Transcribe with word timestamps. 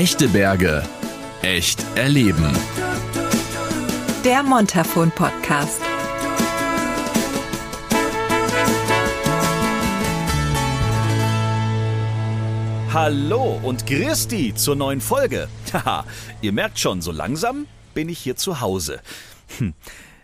Echte 0.00 0.28
Berge. 0.28 0.82
Echt 1.42 1.84
erleben. 1.94 2.56
Der 4.24 4.42
Montafon 4.42 5.10
Podcast. 5.10 5.82
Hallo 12.90 13.60
und 13.62 13.86
Christi 13.86 14.54
zur 14.54 14.74
neuen 14.74 15.02
Folge. 15.02 15.48
Haha, 15.74 16.06
ihr 16.40 16.52
merkt 16.52 16.78
schon, 16.78 17.02
so 17.02 17.12
langsam 17.12 17.66
bin 17.92 18.08
ich 18.08 18.20
hier 18.20 18.36
zu 18.36 18.62
Hause. 18.62 19.02
Hm. 19.58 19.74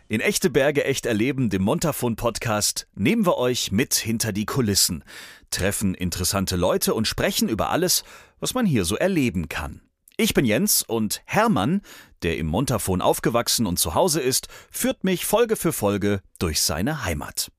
In 0.09 0.21
Echte 0.21 0.51
Berge 0.51 0.85
echt 0.85 1.05
erleben, 1.05 1.51
dem 1.51 1.63
Montafon 1.63 2.15
Podcast, 2.15 2.87
nehmen 2.95 3.27
wir 3.27 3.39
euch 3.39 3.73
mit 3.73 3.93
hinter 3.95 4.31
die 4.31 4.47
Kulissen, 4.47 5.03
treffen 5.51 5.97
interessante 5.97 6.55
Leute 6.55 6.95
und 6.95 7.09
sprechen 7.09 7.49
über 7.49 7.71
alles, 7.71 8.05
was 8.39 8.55
man 8.55 8.67
hier 8.67 8.85
so 8.85 8.95
erleben 8.95 9.49
kann. 9.49 9.81
Ich 10.17 10.33
bin 10.33 10.45
Jens 10.45 10.85
und 10.85 11.23
Hermann, 11.25 11.83
der 12.23 12.39
im 12.39 12.47
Montafon 12.47 13.03
aufgewachsen 13.03 13.67
und 13.67 13.81
zu 13.81 13.97
Hause 13.97 14.21
ist, 14.21 14.47
führt 14.71 15.03
mich 15.03 15.27
Folge 15.27 15.57
für 15.57 15.73
Folge 15.73 16.23
durch 16.39 16.61
seine 16.61 17.05
Heimat. 17.05 17.51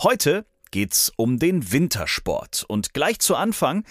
Heute 0.00 0.46
geht's 0.70 1.12
um 1.16 1.40
den 1.40 1.72
Wintersport 1.72 2.64
und 2.68 2.94
gleich 2.94 3.18
zu 3.18 3.34
Anfang 3.34 3.84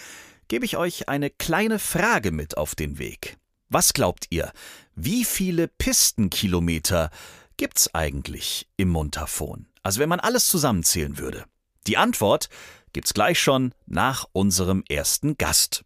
gebe 0.47 0.63
ich 0.63 0.77
euch 0.77 1.09
eine 1.09 1.29
kleine 1.29 1.77
Frage 1.77 2.31
mit 2.31 2.55
auf 2.55 2.73
den 2.73 2.99
Weg. 2.99 3.35
Was 3.69 3.91
glaubt 3.91 4.27
ihr? 4.29 4.53
Wie 4.95 5.25
viele 5.25 5.67
Pistenkilometer 5.67 7.11
gibt's 7.57 7.93
eigentlich 7.93 8.67
im 8.77 8.89
Montafon? 8.89 9.65
Also 9.81 9.99
wenn 9.99 10.09
man 10.09 10.19
alles 10.19 10.47
zusammenzählen 10.47 11.17
würde. 11.17 11.45
Die 11.87 11.97
Antwort 11.97 12.49
gibt's 12.93 13.13
gleich 13.13 13.39
schon 13.39 13.73
nach 13.85 14.25
unserem 14.31 14.83
ersten 14.87 15.37
Gast. 15.37 15.83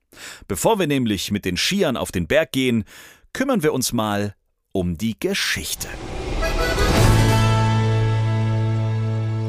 Bevor 0.47 0.79
wir 0.79 0.87
nämlich 0.87 1.31
mit 1.31 1.45
den 1.45 1.57
Skiern 1.57 1.97
auf 1.97 2.11
den 2.11 2.27
Berg 2.27 2.51
gehen, 2.51 2.83
kümmern 3.33 3.63
wir 3.63 3.73
uns 3.73 3.93
mal 3.93 4.35
um 4.73 4.97
die 4.97 5.17
Geschichte. 5.19 5.87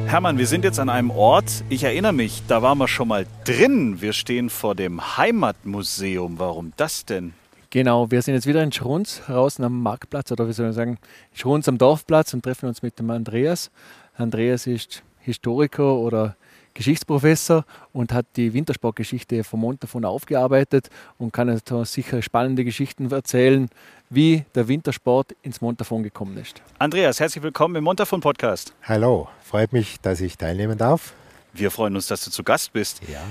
Hermann, 0.07 0.39
wir 0.39 0.47
sind 0.47 0.64
jetzt 0.64 0.79
an 0.79 0.91
einem 0.91 1.11
Ort, 1.11 1.64
ich 1.70 1.84
erinnere 1.84 2.12
mich, 2.12 2.42
da 2.47 2.61
waren 2.62 2.79
wir 2.79 2.86
schon 2.86 3.09
mal 3.09 3.27
drin. 3.45 4.03
Wir 4.03 4.12
stehen 4.12 4.51
vor 4.51 4.75
dem 4.75 5.17
Heimatmuseum. 5.17 6.39
Warum 6.39 6.73
das 6.77 7.07
denn? 7.07 7.33
Genau, 7.73 8.11
wir 8.11 8.20
sind 8.20 8.34
jetzt 8.34 8.47
wieder 8.47 8.62
in 8.62 8.70
Schrunz, 8.70 9.23
draußen 9.27 9.65
am 9.65 9.83
Marktplatz 9.83 10.31
oder 10.31 10.47
wie 10.47 10.53
soll 10.53 10.69
ich 10.69 10.77
sagen, 10.77 10.98
Schrunz 11.33 11.67
am 11.69 11.79
Dorfplatz 11.79 12.34
und 12.34 12.42
treffen 12.42 12.69
uns 12.69 12.83
mit 12.83 12.98
dem 12.98 13.09
Andreas. 13.09 13.70
Andreas 14.14 14.67
ist 14.67 15.03
Historiker 15.20 15.95
oder 15.95 16.37
Geschichtsprofessor 16.75 17.64
und 17.95 18.12
hat 18.12 18.27
die 18.37 18.53
Wintersportgeschichte 18.53 19.42
vom 19.42 19.61
Montafon 19.61 20.05
aufgearbeitet 20.05 20.91
und 21.17 21.33
kann 21.33 21.48
uns 21.48 21.92
sicher 21.95 22.20
spannende 22.20 22.62
Geschichten 22.62 23.11
erzählen, 23.11 23.70
wie 24.11 24.45
der 24.55 24.69
Wintersport 24.69 25.34
ins 25.41 25.62
Montafon 25.62 26.03
gekommen 26.03 26.36
ist. 26.36 26.61
Andreas, 26.79 27.20
herzlich 27.20 27.42
willkommen 27.42 27.77
im 27.77 27.84
Montafon 27.84 28.20
Podcast. 28.20 28.75
Hallo, 28.83 29.31
freut 29.42 29.73
mich, 29.73 29.98
dass 30.03 30.20
ich 30.20 30.36
teilnehmen 30.36 30.77
darf. 30.77 31.14
Wir 31.55 31.70
freuen 31.70 31.97
uns, 31.97 32.07
dass 32.07 32.23
du 32.23 32.31
zu 32.31 32.45
Gast 32.45 32.75
bist. 32.75 33.01
Ja. 33.11 33.23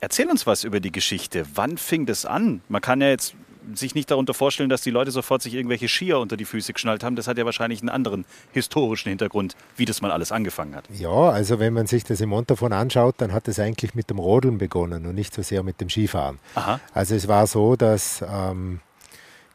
Erzähl 0.00 0.30
uns 0.30 0.46
was 0.46 0.62
über 0.62 0.78
die 0.78 0.92
Geschichte. 0.92 1.44
Wann 1.54 1.78
fing 1.78 2.06
das 2.06 2.26
an? 2.26 2.60
Man 2.68 2.80
kann 2.80 3.00
ja 3.00 3.08
jetzt 3.08 3.34
sich 3.74 3.94
nicht 3.94 4.10
darunter 4.10 4.34
vorstellen, 4.34 4.68
dass 4.68 4.82
die 4.82 4.90
Leute 4.90 5.10
sofort 5.10 5.42
sich 5.42 5.54
irgendwelche 5.54 5.88
Skier 5.88 6.18
unter 6.18 6.36
die 6.36 6.44
Füße 6.44 6.72
geschnallt 6.72 7.04
haben. 7.04 7.16
Das 7.16 7.28
hat 7.28 7.38
ja 7.38 7.44
wahrscheinlich 7.44 7.80
einen 7.80 7.88
anderen 7.88 8.24
historischen 8.52 9.08
Hintergrund, 9.08 9.56
wie 9.76 9.84
das 9.84 10.00
mal 10.00 10.10
alles 10.10 10.32
angefangen 10.32 10.74
hat. 10.74 10.84
Ja, 10.92 11.30
also 11.30 11.58
wenn 11.58 11.72
man 11.72 11.86
sich 11.86 12.04
das 12.04 12.20
im 12.20 12.30
Montafon 12.30 12.72
anschaut, 12.72 13.16
dann 13.18 13.32
hat 13.32 13.48
es 13.48 13.58
eigentlich 13.58 13.94
mit 13.94 14.10
dem 14.10 14.18
Rodeln 14.18 14.58
begonnen 14.58 15.06
und 15.06 15.14
nicht 15.14 15.34
so 15.34 15.42
sehr 15.42 15.62
mit 15.62 15.80
dem 15.80 15.88
Skifahren. 15.88 16.38
Aha. 16.54 16.80
Also 16.92 17.14
es 17.14 17.28
war 17.28 17.46
so, 17.46 17.76
dass 17.76 18.24
ähm, 18.28 18.80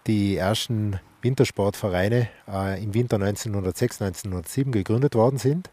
die 0.07 0.37
ersten 0.37 0.99
Wintersportvereine 1.21 2.29
äh, 2.47 2.83
im 2.83 2.93
Winter 2.93 3.17
1906, 3.17 4.01
1907 4.01 4.71
gegründet 4.71 5.15
worden 5.15 5.37
sind 5.37 5.69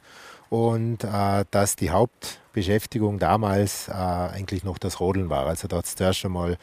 und 0.51 1.05
äh, 1.05 1.45
dass 1.51 1.77
die 1.77 1.91
Hauptbeschäftigung 1.91 3.19
damals 3.19 3.89
äh, 3.89 3.93
eigentlich 3.93 4.65
noch 4.65 4.79
das 4.79 5.01
Rodeln 5.01 5.31
war. 5.31 5.47
Also 5.47 5.69
da 5.69 5.79
hat 5.79 5.87
es 5.87 5.97
zuerst 5.97 6.25
einmal 6.25 6.57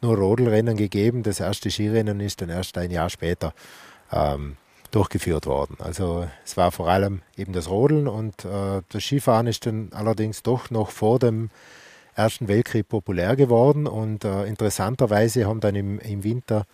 nur 0.00 0.16
Rodelrennen 0.16 0.76
gegeben. 0.76 1.22
Das 1.22 1.40
erste 1.40 1.70
Skirennen 1.70 2.20
ist 2.20 2.40
dann 2.40 2.50
erst 2.50 2.76
ein 2.78 2.90
Jahr 2.90 3.10
später 3.10 3.54
ähm, 4.12 4.56
durchgeführt 4.90 5.46
worden. 5.46 5.76
Also 5.80 6.26
es 6.44 6.56
war 6.56 6.72
vor 6.72 6.88
allem 6.88 7.22
eben 7.36 7.52
das 7.52 7.68
Rodeln 7.68 8.08
und 8.08 8.44
äh, 8.44 8.82
das 8.88 9.02
Skifahren 9.02 9.46
ist 9.46 9.66
dann 9.66 9.90
allerdings 9.92 10.42
doch 10.42 10.70
noch 10.70 10.90
vor 10.90 11.18
dem 11.18 11.50
Ersten 12.14 12.48
Weltkrieg 12.48 12.88
populär 12.88 13.36
geworden 13.36 13.86
und 13.86 14.24
äh, 14.24 14.44
interessanterweise 14.46 15.46
haben 15.46 15.60
dann 15.60 15.76
im, 15.76 16.00
im 16.00 16.24
Winter 16.24 16.64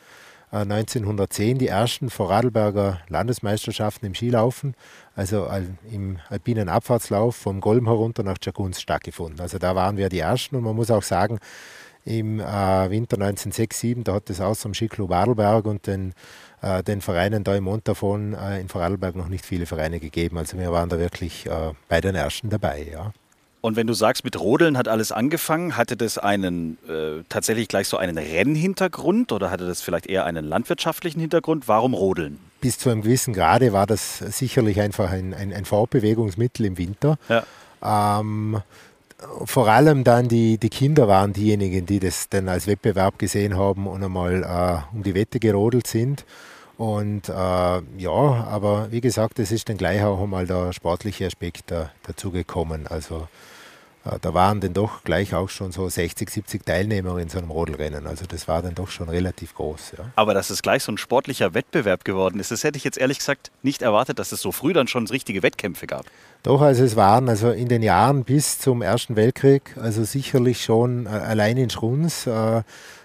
1910 0.62 1.58
die 1.58 1.68
ersten 1.68 2.10
Vorarlberger 2.10 3.00
Landesmeisterschaften 3.08 4.06
im 4.06 4.14
Skilaufen, 4.14 4.74
also 5.16 5.48
im 5.90 6.18
alpinen 6.28 6.68
Abfahrtslauf 6.68 7.36
vom 7.36 7.60
Golm 7.60 7.86
herunter 7.86 8.22
nach 8.22 8.38
Tschakunz 8.38 8.80
stattgefunden. 8.80 9.40
Also 9.40 9.58
da 9.58 9.74
waren 9.74 9.96
wir 9.96 10.08
die 10.08 10.20
Ersten 10.20 10.56
und 10.56 10.62
man 10.62 10.76
muss 10.76 10.90
auch 10.90 11.02
sagen, 11.02 11.38
im 12.04 12.38
äh, 12.38 12.90
Winter 12.90 13.16
1906-7, 13.16 14.04
da 14.04 14.14
hat 14.14 14.28
es 14.30 14.40
außer 14.40 14.68
dem 14.68 14.74
Skiclub 14.74 15.10
Adelberg 15.10 15.64
und 15.64 15.86
den, 15.86 16.12
äh, 16.60 16.82
den 16.82 17.00
Vereinen 17.00 17.44
da 17.44 17.56
im 17.56 17.64
Montafon 17.64 18.34
äh, 18.34 18.60
in 18.60 18.68
Vorarlberg 18.68 19.16
noch 19.16 19.28
nicht 19.28 19.46
viele 19.46 19.66
Vereine 19.66 20.00
gegeben. 20.00 20.36
Also 20.38 20.58
wir 20.58 20.70
waren 20.70 20.90
da 20.90 20.98
wirklich 20.98 21.46
äh, 21.46 21.72
bei 21.88 22.00
den 22.00 22.14
Ersten 22.14 22.50
dabei, 22.50 22.86
ja. 22.92 23.12
Und 23.64 23.76
wenn 23.76 23.86
du 23.86 23.94
sagst, 23.94 24.24
mit 24.24 24.38
Rodeln 24.38 24.76
hat 24.76 24.88
alles 24.88 25.10
angefangen, 25.10 25.78
hatte 25.78 25.96
das 25.96 26.18
einen 26.18 26.76
äh, 26.86 27.22
tatsächlich 27.30 27.66
gleich 27.66 27.88
so 27.88 27.96
einen 27.96 28.18
Rennhintergrund 28.18 29.32
oder 29.32 29.50
hatte 29.50 29.66
das 29.66 29.80
vielleicht 29.80 30.04
eher 30.06 30.26
einen 30.26 30.44
landwirtschaftlichen 30.44 31.18
Hintergrund? 31.18 31.66
Warum 31.66 31.94
Rodeln? 31.94 32.38
Bis 32.60 32.76
zu 32.76 32.90
einem 32.90 33.00
gewissen 33.00 33.32
Grade 33.32 33.72
war 33.72 33.86
das 33.86 34.18
sicherlich 34.18 34.82
einfach 34.82 35.10
ein, 35.10 35.32
ein, 35.32 35.50
ein 35.50 35.64
Fortbewegungsmittel 35.64 36.66
im 36.66 36.76
Winter. 36.76 37.16
Ja. 37.30 38.12
Ähm, 38.20 38.60
vor 39.46 39.66
allem 39.68 40.04
dann 40.04 40.28
die, 40.28 40.58
die 40.58 40.68
Kinder 40.68 41.08
waren 41.08 41.32
diejenigen, 41.32 41.86
die 41.86 42.00
das 42.00 42.28
dann 42.28 42.50
als 42.50 42.66
Wettbewerb 42.66 43.18
gesehen 43.18 43.56
haben 43.56 43.86
und 43.86 44.04
einmal 44.04 44.42
äh, 44.42 44.94
um 44.94 45.02
die 45.04 45.14
Wette 45.14 45.40
gerodelt 45.40 45.86
sind. 45.86 46.26
Und 46.76 47.30
äh, 47.30 47.32
ja, 47.32 48.10
aber 48.12 48.88
wie 48.90 49.00
gesagt, 49.00 49.38
es 49.38 49.50
ist 49.52 49.70
dann 49.70 49.78
gleich 49.78 50.02
auch 50.02 50.22
einmal 50.22 50.46
der 50.46 50.74
sportliche 50.74 51.24
Aspekt 51.24 51.70
da, 51.70 51.90
dazugekommen. 52.06 52.86
Also 52.88 53.16
äh, 53.16 53.53
da 54.20 54.34
waren 54.34 54.60
dann 54.60 54.74
doch 54.74 55.02
gleich 55.02 55.34
auch 55.34 55.48
schon 55.48 55.72
so 55.72 55.88
60, 55.88 56.28
70 56.28 56.66
Teilnehmer 56.66 57.18
in 57.18 57.30
so 57.30 57.38
einem 57.38 57.50
Rodelrennen. 57.50 58.06
Also 58.06 58.26
das 58.26 58.46
war 58.48 58.60
dann 58.60 58.74
doch 58.74 58.88
schon 58.88 59.08
relativ 59.08 59.54
groß. 59.54 59.94
Ja. 59.96 60.04
Aber 60.14 60.34
dass 60.34 60.50
es 60.50 60.60
gleich 60.60 60.82
so 60.82 60.92
ein 60.92 60.98
sportlicher 60.98 61.54
Wettbewerb 61.54 62.04
geworden 62.04 62.38
ist, 62.38 62.50
das 62.50 62.64
hätte 62.64 62.76
ich 62.76 62.84
jetzt 62.84 62.98
ehrlich 62.98 63.18
gesagt 63.18 63.50
nicht 63.62 63.80
erwartet, 63.80 64.18
dass 64.18 64.32
es 64.32 64.42
so 64.42 64.52
früh 64.52 64.74
dann 64.74 64.88
schon 64.88 65.06
richtige 65.06 65.42
Wettkämpfe 65.42 65.86
gab. 65.86 66.04
Doch, 66.42 66.60
also 66.60 66.84
es 66.84 66.96
waren 66.96 67.30
also 67.30 67.50
in 67.50 67.68
den 67.68 67.82
Jahren 67.82 68.24
bis 68.24 68.58
zum 68.58 68.82
Ersten 68.82 69.16
Weltkrieg, 69.16 69.74
also 69.80 70.04
sicherlich 70.04 70.62
schon 70.62 71.06
äh, 71.06 71.08
allein 71.08 71.56
in 71.56 71.70
Schruns 71.70 72.26
äh, 72.26 72.62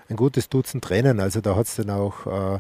ein 0.10 0.16
gutes 0.18 0.50
Dutzend 0.50 0.90
Rennen. 0.90 1.22
Also 1.22 1.40
da 1.40 1.56
hat 1.56 1.68
es 1.68 1.76
dann 1.76 1.92
auch 1.92 2.26
äh, 2.26 2.60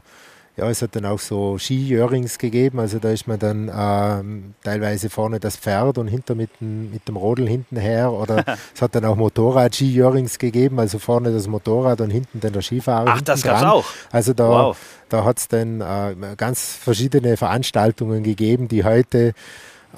ja, 0.59 0.69
es 0.69 0.81
hat 0.81 0.95
dann 0.95 1.05
auch 1.05 1.19
so 1.19 1.57
Ski-Jörings 1.57 2.37
gegeben. 2.37 2.79
Also 2.79 2.99
da 2.99 3.11
ist 3.11 3.27
man 3.27 3.39
dann 3.39 3.71
ähm, 3.73 4.53
teilweise 4.63 5.09
vorne 5.09 5.39
das 5.39 5.55
Pferd 5.55 5.97
und 5.97 6.07
hinter 6.07 6.35
mit 6.35 6.49
dem, 6.59 6.91
mit 6.91 7.07
dem 7.07 7.15
Rodel 7.15 7.47
hinten 7.47 7.77
her. 7.77 8.11
Oder 8.11 8.43
es 8.75 8.81
hat 8.81 8.93
dann 8.93 9.05
auch 9.05 9.15
Motorrad-Ski-Jörings 9.15 10.37
gegeben. 10.37 10.79
Also 10.79 10.99
vorne 10.99 11.31
das 11.31 11.47
Motorrad 11.47 12.01
und 12.01 12.09
hinten 12.09 12.41
dann 12.41 12.53
der 12.53 12.61
Skifahrer. 12.61 13.13
Ach, 13.15 13.21
das 13.21 13.41
gab 13.41 13.57
es 13.57 13.63
auch. 13.63 13.85
Also 14.11 14.33
da, 14.33 14.49
wow. 14.49 14.77
da 15.07 15.23
hat 15.23 15.39
es 15.39 15.47
dann 15.47 15.79
äh, 15.79 16.15
ganz 16.35 16.75
verschiedene 16.75 17.37
Veranstaltungen 17.37 18.23
gegeben, 18.23 18.67
die 18.67 18.83
heute 18.83 19.33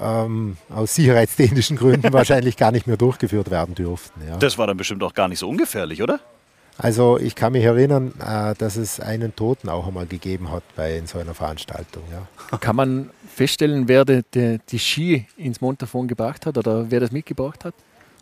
ähm, 0.00 0.56
aus 0.70 0.94
sicherheitstechnischen 0.94 1.76
Gründen 1.76 2.12
wahrscheinlich 2.12 2.56
gar 2.56 2.70
nicht 2.70 2.86
mehr 2.86 2.96
durchgeführt 2.96 3.50
werden 3.50 3.74
dürften. 3.74 4.20
Ja. 4.28 4.36
Das 4.36 4.58
war 4.58 4.68
dann 4.68 4.76
bestimmt 4.76 5.02
auch 5.02 5.14
gar 5.14 5.28
nicht 5.28 5.40
so 5.40 5.48
ungefährlich, 5.48 6.02
oder? 6.02 6.20
Also 6.78 7.18
ich 7.18 7.34
kann 7.34 7.52
mich 7.52 7.64
erinnern, 7.64 8.12
äh, 8.20 8.54
dass 8.56 8.76
es 8.76 8.98
einen 8.98 9.36
Toten 9.36 9.68
auch 9.68 9.86
einmal 9.86 10.06
gegeben 10.06 10.50
hat 10.50 10.62
bei 10.74 11.02
so 11.04 11.18
einer 11.18 11.34
Veranstaltung. 11.34 12.02
Ja. 12.10 12.58
Kann 12.58 12.76
man 12.76 13.10
feststellen, 13.34 13.88
wer 13.88 14.04
die, 14.04 14.22
die, 14.34 14.58
die 14.68 14.78
Ski 14.78 15.26
ins 15.36 15.60
Montafon 15.60 16.08
gebracht 16.08 16.46
hat 16.46 16.58
oder 16.58 16.90
wer 16.90 17.00
das 17.00 17.12
mitgebracht 17.12 17.64
hat? 17.64 17.74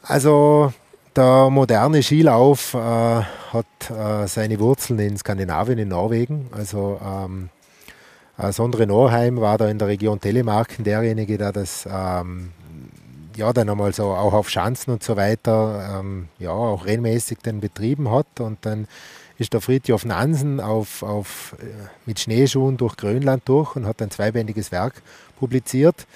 Also 0.03 0.73
der 1.17 1.51
moderne 1.51 2.03
Skilauf 2.03 2.75
äh, 2.75 2.79
hat 2.79 3.67
äh, 3.91 4.27
seine 4.27 4.59
Wurzeln 4.59 4.99
in 4.99 5.17
Skandinavien, 5.17 5.79
in 5.79 5.89
Norwegen. 5.89 6.49
Also 6.53 7.01
ähm, 7.05 7.49
äh, 8.39 8.53
Sondre 8.53 8.87
Norheim 8.87 9.41
war 9.41 9.59
da 9.59 9.69
in 9.69 9.79
der 9.79 9.89
Region 9.89 10.21
Telemarken 10.21 10.85
derjenige, 10.85 11.37
der 11.39 11.53
das 11.53 11.87
ähm, 11.91 12.53
ja, 13.37 13.53
dann 13.53 13.69
einmal 13.69 13.93
so 13.93 14.05
auch 14.07 14.33
auf 14.33 14.51
Schanzen 14.51 14.93
und 14.93 15.03
so 15.03 15.17
weiter, 15.17 16.01
ähm, 16.01 16.29
ja, 16.39 16.51
auch 16.51 16.87
regelmäßig 16.87 17.39
dann 17.43 17.61
betrieben 17.61 18.11
hat. 18.11 18.41
Und 18.41 18.59
dann 18.63 18.89
ist 19.39 19.53
der 19.53 19.61
Fridtjof 19.61 20.05
Nansen 20.05 20.61
auf, 20.61 21.03
auf, 21.03 21.57
äh, 21.61 21.65
mit 22.07 22.21
Schneeschuhen 22.21 22.77
durch 22.77 22.97
Grönland 22.97 23.43
durch 23.47 23.77
und 23.77 23.87
hat 23.87 24.03
ein 24.03 24.11
zweibändiges 24.11 24.73
Werk 24.73 25.03
publiziert. 25.39 26.07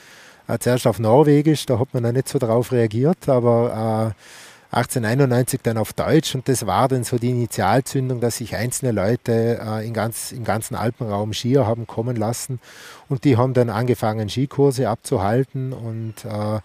Äh, 0.46 0.58
zuerst 0.58 0.86
auf 0.86 0.98
Norwegisch, 0.98 1.64
da 1.66 1.78
hat 1.78 1.94
man 1.94 2.02
dann 2.02 2.14
nicht 2.14 2.28
so 2.28 2.38
darauf 2.38 2.70
reagiert, 2.70 3.28
aber 3.28 4.14
äh, 4.14 4.22
1891 4.74 5.60
dann 5.62 5.78
auf 5.78 5.92
Deutsch 5.92 6.34
und 6.34 6.48
das 6.48 6.66
war 6.66 6.88
dann 6.88 7.04
so 7.04 7.16
die 7.16 7.30
Initialzündung, 7.30 8.20
dass 8.20 8.38
sich 8.38 8.56
einzelne 8.56 8.92
Leute 8.92 9.60
äh, 9.60 9.86
in 9.86 9.94
ganz, 9.94 10.32
im 10.32 10.44
ganzen 10.44 10.74
Alpenraum 10.74 11.32
Skier 11.32 11.66
haben 11.66 11.86
kommen 11.86 12.16
lassen 12.16 12.58
und 13.08 13.24
die 13.24 13.36
haben 13.36 13.54
dann 13.54 13.70
angefangen, 13.70 14.28
Skikurse 14.28 14.88
abzuhalten 14.88 15.72
und 15.72 16.24
äh, 16.24 16.60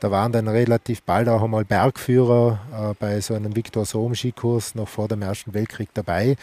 da 0.00 0.10
waren 0.10 0.32
dann 0.32 0.48
relativ 0.48 1.02
bald 1.02 1.28
auch 1.28 1.42
einmal 1.42 1.64
Bergführer 1.64 2.58
äh, 2.72 2.94
bei 2.98 3.20
so 3.22 3.32
einem 3.32 3.56
Viktor 3.56 3.86
Sohm 3.86 4.14
Skikurs 4.14 4.74
noch 4.74 4.88
vor 4.88 5.08
dem 5.08 5.22
Ersten 5.22 5.54
Weltkrieg 5.54 5.88
dabei. 5.94 6.36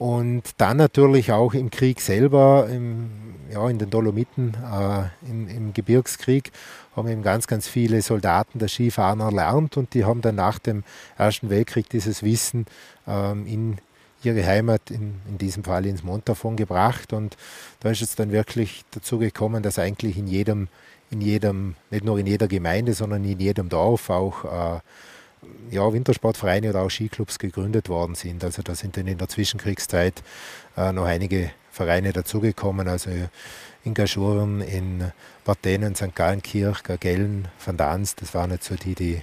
Und 0.00 0.42
dann 0.56 0.78
natürlich 0.78 1.30
auch 1.30 1.52
im 1.52 1.70
Krieg 1.70 2.00
selber, 2.00 2.68
im, 2.70 3.10
ja, 3.52 3.68
in 3.68 3.78
den 3.78 3.90
Dolomiten, 3.90 4.54
äh, 4.54 5.28
im, 5.30 5.46
im, 5.46 5.72
Gebirgskrieg, 5.74 6.52
haben 6.96 7.08
eben 7.08 7.22
ganz, 7.22 7.46
ganz 7.46 7.68
viele 7.68 8.02
Soldaten 8.02 8.58
das 8.58 8.72
Skifahren 8.72 9.20
erlernt 9.20 9.76
und 9.76 9.94
die 9.94 10.04
haben 10.04 10.22
dann 10.22 10.34
nach 10.34 10.58
dem 10.58 10.84
Ersten 11.16 11.50
Weltkrieg 11.50 11.88
dieses 11.88 12.22
Wissen 12.22 12.66
ähm, 13.06 13.46
in 13.46 13.78
ihre 14.22 14.44
Heimat, 14.46 14.90
in, 14.90 15.14
in 15.28 15.38
diesem 15.38 15.64
Fall 15.64 15.86
ins 15.86 16.02
Montafon 16.02 16.56
gebracht. 16.56 17.12
Und 17.12 17.36
da 17.80 17.90
ist 17.90 18.02
es 18.02 18.16
dann 18.16 18.32
wirklich 18.32 18.84
dazu 18.90 19.18
gekommen, 19.18 19.62
dass 19.62 19.78
eigentlich 19.78 20.18
in 20.18 20.26
jedem, 20.26 20.68
in 21.10 21.20
jedem, 21.20 21.76
nicht 21.90 22.04
nur 22.04 22.18
in 22.18 22.26
jeder 22.26 22.48
Gemeinde, 22.48 22.92
sondern 22.92 23.24
in 23.24 23.38
jedem 23.38 23.68
Dorf 23.68 24.10
auch 24.10 24.44
äh, 24.44 24.80
ja, 25.70 25.92
Wintersportvereine 25.92 26.70
oder 26.70 26.82
auch 26.82 26.90
Skiclubs 26.90 27.38
gegründet 27.38 27.88
worden 27.88 28.14
sind. 28.14 28.44
Also 28.44 28.62
da 28.62 28.74
sind 28.74 28.96
dann 28.96 29.06
in 29.06 29.18
der 29.18 29.28
Zwischenkriegszeit 29.28 30.22
äh, 30.76 30.92
noch 30.92 31.04
einige 31.04 31.50
Vereine 31.70 32.12
dazugekommen, 32.12 32.88
also 32.88 33.10
in 33.84 33.94
Gaschuren, 33.94 34.60
in 34.60 35.12
Bartenen, 35.44 35.94
St. 35.94 36.14
Gallenkirch, 36.14 36.82
Gagellen, 36.82 37.48
Van 37.64 37.76
Dans, 37.76 38.14
das 38.16 38.34
waren 38.34 38.50
jetzt 38.50 38.66
so 38.66 38.74
die, 38.74 38.94
die 38.94 39.22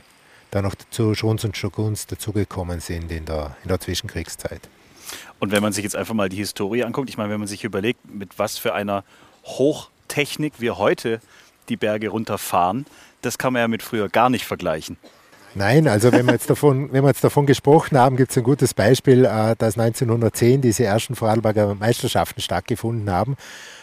da 0.52 0.62
noch 0.62 0.76
zu 0.90 1.14
Schons 1.14 1.44
und 1.44 1.58
Schoguns 1.58 2.08
dazugekommen 2.08 2.80
sind 2.80 3.12
in 3.12 3.26
der, 3.26 3.56
in 3.64 3.70
der 3.70 3.80
Zwischenkriegszeit. 3.80 4.62
Und 5.40 5.52
wenn 5.52 5.62
man 5.62 5.74
sich 5.74 5.84
jetzt 5.84 5.96
einfach 5.96 6.14
mal 6.14 6.30
die 6.30 6.38
Historie 6.38 6.84
anguckt, 6.84 7.10
ich 7.10 7.18
meine, 7.18 7.30
wenn 7.30 7.40
man 7.40 7.48
sich 7.48 7.64
überlegt, 7.64 8.12
mit 8.12 8.40
was 8.40 8.58
für 8.58 8.74
einer 8.74 9.04
Hochtechnik 9.46 10.54
wir 10.60 10.78
heute 10.78 11.22
die 11.70 11.78
Berge 11.78 12.10
runterfahren, 12.10 12.86
das 13.22 13.38
kann 13.38 13.54
man 13.54 13.62
ja 13.62 13.68
mit 13.68 13.84
früher 13.84 14.10
gar 14.10 14.30
nicht 14.30 14.46
vergleichen. 14.46 14.98
Nein, 15.57 15.88
also 15.88 16.12
wenn 16.12 16.27
wir 16.27 16.33
jetzt 16.33 16.51
davon, 16.51 16.94
wenn 16.94 17.04
wir 17.04 17.07
jetzt 17.07 17.24
davon 17.24 17.48
gesprochen 17.48 17.98
haben, 17.98 18.15
gibt 18.15 18.30
es 18.30 18.38
ein 18.38 18.44
gutes 18.44 18.75
Beispiel, 18.75 19.25
äh, 19.25 19.56
dass 19.57 19.75
1910 19.75 20.62
diese 20.62 20.83
ersten 20.83 21.15
Vorarlberger 21.15 21.74
Meisterschaften 21.74 22.42
stattgefunden 22.42 23.09
haben. 23.09 23.36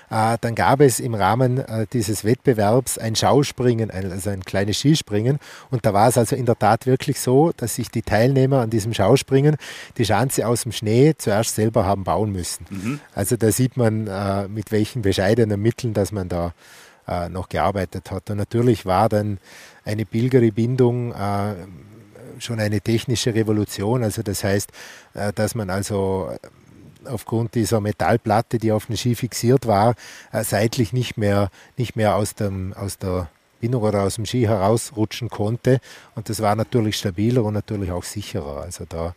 Äh, 0.08 0.38
dann 0.40 0.54
gab 0.54 0.80
es 0.80 1.00
im 1.00 1.14
Rahmen 1.14 1.58
äh, 1.58 1.88
dieses 1.92 2.24
Wettbewerbs 2.24 2.98
ein 2.98 3.16
Schauspringen, 3.16 3.90
also 3.90 4.30
ein 4.30 4.44
kleines 4.44 4.78
Skispringen. 4.78 5.40
Und 5.72 5.84
da 5.84 5.92
war 5.92 6.06
es 6.06 6.16
also 6.16 6.36
in 6.36 6.46
der 6.46 6.56
Tat 6.56 6.86
wirklich 6.86 7.18
so, 7.18 7.50
dass 7.56 7.74
sich 7.74 7.90
die 7.90 8.02
Teilnehmer 8.02 8.60
an 8.60 8.70
diesem 8.70 8.94
Schauspringen 8.94 9.56
die 9.98 10.04
Schanze 10.04 10.46
aus 10.46 10.62
dem 10.62 10.70
Schnee 10.70 11.14
zuerst 11.18 11.56
selber 11.56 11.84
haben 11.84 12.04
bauen 12.04 12.30
müssen. 12.30 12.66
Mhm. 12.70 13.00
Also 13.16 13.36
da 13.36 13.50
sieht 13.50 13.76
man, 13.76 14.04
mit 14.52 14.70
welchen 14.70 15.02
bescheidenen 15.02 15.60
Mitteln, 15.60 15.92
dass 15.92 16.12
man 16.12 16.28
da 16.28 16.52
noch 17.30 17.48
gearbeitet 17.48 18.10
hat. 18.10 18.30
Und 18.30 18.38
natürlich 18.38 18.86
war 18.86 19.08
dann 19.08 19.38
eine 19.84 20.04
Pilgerbindung 20.04 21.12
äh, 21.12 21.54
schon 22.38 22.60
eine 22.60 22.80
technische 22.80 23.34
Revolution. 23.34 24.02
Also 24.02 24.22
das 24.22 24.44
heißt, 24.44 24.70
äh, 25.14 25.32
dass 25.32 25.54
man 25.54 25.70
also 25.70 26.30
aufgrund 27.06 27.54
dieser 27.54 27.80
Metallplatte, 27.80 28.58
die 28.58 28.72
auf 28.72 28.86
den 28.86 28.96
Ski 28.96 29.14
fixiert 29.14 29.66
war, 29.66 29.94
äh, 30.32 30.44
seitlich 30.44 30.92
nicht 30.92 31.16
mehr, 31.16 31.50
nicht 31.76 31.96
mehr 31.96 32.16
aus, 32.16 32.34
dem, 32.34 32.72
aus 32.74 32.98
der 32.98 33.28
Bindung 33.60 33.82
oder 33.82 34.02
aus 34.02 34.16
dem 34.16 34.26
Ski 34.26 34.42
herausrutschen 34.42 35.28
konnte. 35.28 35.80
Und 36.14 36.28
das 36.28 36.40
war 36.40 36.56
natürlich 36.56 36.96
stabiler 36.96 37.44
und 37.44 37.54
natürlich 37.54 37.90
auch 37.90 38.04
sicherer. 38.04 38.62
Also 38.62 38.84
da 38.88 39.14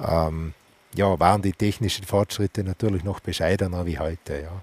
ähm, 0.00 0.54
ja, 0.94 1.18
waren 1.18 1.42
die 1.42 1.52
technischen 1.52 2.04
Fortschritte 2.04 2.64
natürlich 2.64 3.04
noch 3.04 3.20
bescheidener 3.20 3.86
wie 3.86 3.98
heute. 3.98 4.42
Ja. 4.42 4.62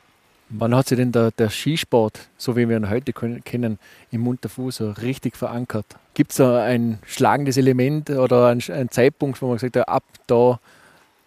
Wann 0.54 0.76
hat 0.76 0.88
sich 0.88 0.98
denn 0.98 1.12
der, 1.12 1.32
der, 1.32 1.50
Skisport, 1.50 2.28
so 2.38 2.58
wie 2.58 2.68
wir 2.68 2.76
ihn 2.76 2.90
heute 2.90 3.14
kennen, 3.14 3.80
im 4.12 4.22
Munterfuß 4.22 4.76
so 4.76 4.92
richtig 4.92 5.38
verankert? 5.38 5.86
Gibt 6.14 6.32
es 6.32 6.38
da 6.38 6.62
ein 6.64 7.00
schlagendes 7.06 7.56
Element 7.56 8.10
oder 8.10 8.48
einen, 8.48 8.90
Zeitpunkt, 8.92 9.42
wo 9.42 9.48
man 9.48 9.56
gesagt 9.56 9.78
hat, 9.78 9.88
ab 9.88 10.04
da 10.28 10.60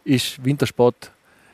ist 0.04 0.44
Wintersport 0.44 1.10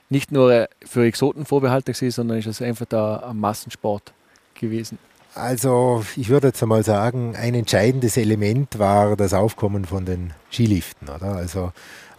nicht 0.09 0.33
nur 0.33 0.69
für 0.85 1.05
Exoten 1.05 1.45
vorbehalten 1.45 1.93
gewesen, 1.93 2.11
sondern 2.11 2.39
ist 2.39 2.47
es 2.47 2.61
einfach 2.61 2.87
da 2.87 3.19
ein 3.19 3.39
Massensport 3.39 4.13
gewesen? 4.55 4.99
Also 5.37 6.05
ich 6.17 6.29
würde 6.29 6.49
jetzt 6.49 6.61
einmal 6.63 6.83
sagen, 6.83 7.37
ein 7.37 7.55
entscheidendes 7.55 8.17
Element 8.17 8.81
war 8.81 9.17
das 9.17 9.33
Aufkommen 9.33 9.85
von 9.85 10.05
den 10.05 10.33
Skiliften. 10.51 11.09
Oder? 11.09 11.37
Also 11.37 11.67
äh, 11.67 11.71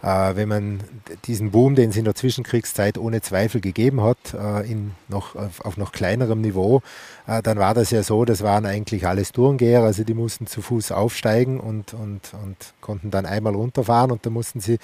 wenn 0.02 0.48
man 0.48 0.80
diesen 1.26 1.52
Boom, 1.52 1.76
den 1.76 1.90
es 1.90 1.96
in 1.96 2.04
der 2.04 2.14
Zwischenkriegszeit 2.14 2.98
ohne 2.98 3.20
Zweifel 3.20 3.60
gegeben 3.60 4.02
hat, 4.02 4.18
äh, 4.34 4.68
in 4.70 4.92
noch, 5.08 5.36
auf, 5.36 5.76
noch 5.76 5.92
kleinerem 5.92 6.40
Niveau, 6.40 6.82
äh, 7.26 7.42
dann 7.42 7.58
war 7.58 7.74
das 7.74 7.90
ja 7.90 8.02
so, 8.02 8.24
das 8.24 8.42
waren 8.42 8.66
eigentlich 8.66 9.06
alles 9.06 9.30
Tourengeher, 9.32 9.82
also 9.82 10.02
die 10.02 10.14
mussten 10.14 10.46
zu 10.46 10.60
Fuß 10.60 10.90
aufsteigen 10.90 11.60
und, 11.60 11.94
und, 11.94 12.32
und 12.42 12.56
konnten 12.80 13.10
dann 13.10 13.26
einmal 13.26 13.54
runterfahren 13.54 14.10
und 14.10 14.26
dann 14.26 14.32
mussten 14.32 14.60
sie 14.60 14.78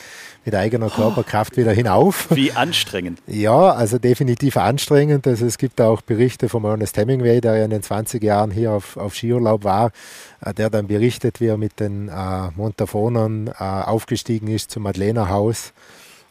mit 0.44 0.54
eigener 0.54 0.88
Körperkraft 0.90 1.56
wieder 1.56 1.72
hinauf. 1.72 2.28
Wie 2.30 2.52
anstrengend. 2.52 3.20
Ja, 3.26 3.72
also 3.72 3.98
definitiv 3.98 4.56
anstrengend. 4.56 5.26
Also 5.26 5.46
es 5.46 5.58
gibt 5.58 5.80
auch 5.80 6.00
Berichte 6.00 6.48
von 6.48 6.64
Ernest 6.64 6.96
Hemingway, 6.96 7.40
der 7.40 7.56
ja 7.56 7.64
in 7.64 7.70
den 7.70 7.82
20 7.82 8.22
Jahren 8.22 8.50
hier 8.50 8.72
auf, 8.72 8.96
auf 8.96 9.14
Skiurlaub 9.14 9.64
war, 9.64 9.90
äh, 10.44 10.54
der 10.54 10.70
dann 10.70 10.86
berichtet, 10.86 11.40
wie 11.40 11.46
er 11.46 11.56
mit 11.56 11.80
den 11.80 12.08
äh, 12.08 12.50
Montafonern 12.54 13.48
äh, 13.48 13.62
aufgestiegen 13.62 14.48
ist 14.48 14.70
zum 14.70 14.84
Madlener 14.84 15.07
Haus 15.16 15.72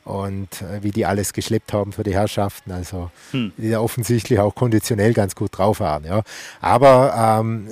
und 0.07 0.61
äh, 0.61 0.81
wie 0.83 0.91
die 0.91 1.05
alles 1.05 1.33
geschleppt 1.33 1.73
haben 1.73 1.91
für 1.91 2.03
die 2.03 2.13
Herrschaften. 2.13 2.71
Also 2.71 3.11
hm. 3.31 3.51
die 3.57 3.71
da 3.71 3.81
offensichtlich 3.81 4.39
auch 4.39 4.55
konditionell 4.55 5.13
ganz 5.13 5.35
gut 5.35 5.57
drauf 5.57 5.79
waren. 5.79 6.05
Ja. 6.05 6.23
Aber 6.61 7.41
ähm, 7.41 7.67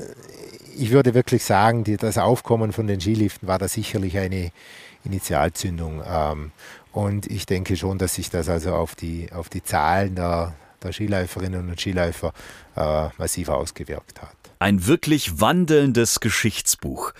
ich 0.77 0.91
würde 0.91 1.13
wirklich 1.13 1.43
sagen, 1.43 1.83
die, 1.83 1.97
das 1.97 2.17
Aufkommen 2.17 2.73
von 2.73 2.87
den 2.87 2.99
Skiliften 2.99 3.47
war 3.47 3.57
da 3.57 3.67
sicherlich 3.67 4.17
eine 4.17 4.51
Initialzündung. 5.05 6.03
Ähm, 6.05 6.51
und 6.91 7.27
ich 7.27 7.45
denke 7.45 7.77
schon, 7.77 7.97
dass 7.97 8.15
sich 8.15 8.29
das 8.29 8.49
also 8.49 8.73
auf 8.73 8.95
die, 8.95 9.29
auf 9.33 9.49
die 9.49 9.63
Zahlen 9.63 10.15
der, 10.15 10.53
der 10.83 10.91
Skiläuferinnen 10.91 11.69
und 11.69 11.79
Skiläufer 11.79 12.33
äh, 12.75 13.07
massiv 13.17 13.49
ausgewirkt 13.49 14.21
hat. 14.21 14.35
Ein 14.59 14.87
wirklich 14.87 15.39
wandelndes 15.39 16.19
Geschichtsbuch. 16.19 17.13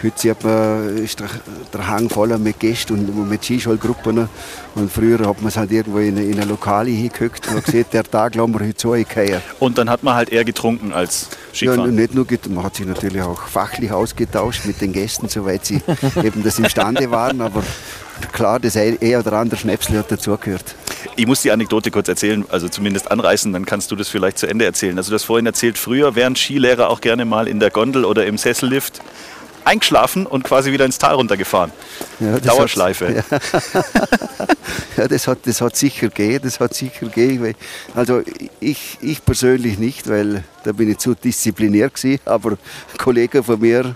Heute 0.00 0.20
sieht 0.20 0.44
man, 0.44 0.96
ist 0.96 1.18
der, 1.18 1.28
der 1.72 1.88
Hang 1.88 2.08
voller 2.08 2.38
mit 2.38 2.60
Gästen 2.60 2.92
und 2.92 3.28
mit 3.28 3.44
Skischallgruppen. 3.44 4.28
Und 4.76 4.92
früher 4.92 5.18
hat 5.26 5.40
man 5.40 5.48
es 5.48 5.56
halt 5.56 5.72
irgendwo 5.72 5.98
in, 5.98 6.16
in 6.16 6.34
eine 6.34 6.44
Lokale 6.44 6.90
hingehockt 6.90 7.48
und 7.48 7.64
gesehen, 7.64 7.86
der 7.92 8.04
Tag 8.04 8.36
lassen 8.36 8.54
wir 8.54 8.66
heute 8.66 8.80
so 8.80 8.92
eingehen. 8.92 9.42
Und 9.58 9.76
dann 9.76 9.90
hat 9.90 10.04
man 10.04 10.14
halt 10.14 10.30
eher 10.30 10.44
getrunken 10.44 10.92
als 10.92 11.28
Skifahren. 11.52 11.86
Ja, 11.86 11.86
nicht 11.86 12.14
nur, 12.14 12.26
man 12.50 12.64
hat 12.64 12.76
sich 12.76 12.86
natürlich 12.86 13.22
auch 13.22 13.42
fachlich 13.42 13.90
ausgetauscht 13.90 14.66
mit 14.66 14.80
den 14.80 14.92
Gästen, 14.92 15.28
soweit 15.28 15.66
sie 15.66 15.82
eben 16.22 16.44
das 16.44 16.60
imstande 16.60 17.10
waren. 17.10 17.40
Aber 17.40 17.64
klar, 18.32 18.60
das 18.60 18.76
eher 18.76 19.20
oder 19.20 19.32
andere 19.34 19.58
Schnäpsel 19.58 19.98
hat 19.98 20.10
dazugehört. 20.10 20.74
Ich 21.16 21.26
muss 21.26 21.42
die 21.42 21.50
Anekdote 21.50 21.90
kurz 21.90 22.08
erzählen, 22.08 22.44
also 22.50 22.68
zumindest 22.68 23.10
anreißen, 23.10 23.52
dann 23.52 23.64
kannst 23.64 23.90
du 23.90 23.96
das 23.96 24.08
vielleicht 24.08 24.38
zu 24.38 24.46
Ende 24.46 24.64
erzählen. 24.64 24.96
Also 24.96 25.10
du 25.10 25.14
hast 25.14 25.24
vorhin 25.24 25.46
erzählt, 25.46 25.78
früher 25.78 26.14
wären 26.14 26.36
Skilehrer 26.36 26.90
auch 26.90 27.00
gerne 27.00 27.24
mal 27.24 27.48
in 27.48 27.60
der 27.60 27.70
Gondel 27.70 28.04
oder 28.04 28.26
im 28.26 28.38
Sessellift 28.38 29.00
eingeschlafen 29.68 30.26
und 30.26 30.44
quasi 30.44 30.72
wieder 30.72 30.84
ins 30.84 30.98
Tal 30.98 31.14
runtergefahren. 31.14 31.72
Ja, 32.20 32.40
Dauerschleife. 32.40 33.22
Hat, 33.30 33.42
ja. 33.42 34.46
ja, 34.96 35.08
das, 35.08 35.28
hat, 35.28 35.38
das 35.44 35.60
hat 35.60 35.76
sicher 35.76 36.08
gegeben, 36.08 36.40
das 36.44 36.58
hat 36.58 36.74
sicher 36.74 37.06
gegeben. 37.06 37.54
Also 37.94 38.22
ich, 38.60 38.98
ich 39.00 39.24
persönlich 39.24 39.78
nicht, 39.78 40.08
weil 40.08 40.42
da 40.64 40.72
bin 40.72 40.90
ich 40.90 40.98
zu 40.98 41.14
diszipliniert 41.14 41.94
gewesen, 41.94 42.20
aber 42.24 42.56
Kollegen 42.96 43.44
von 43.44 43.60
mir, 43.60 43.94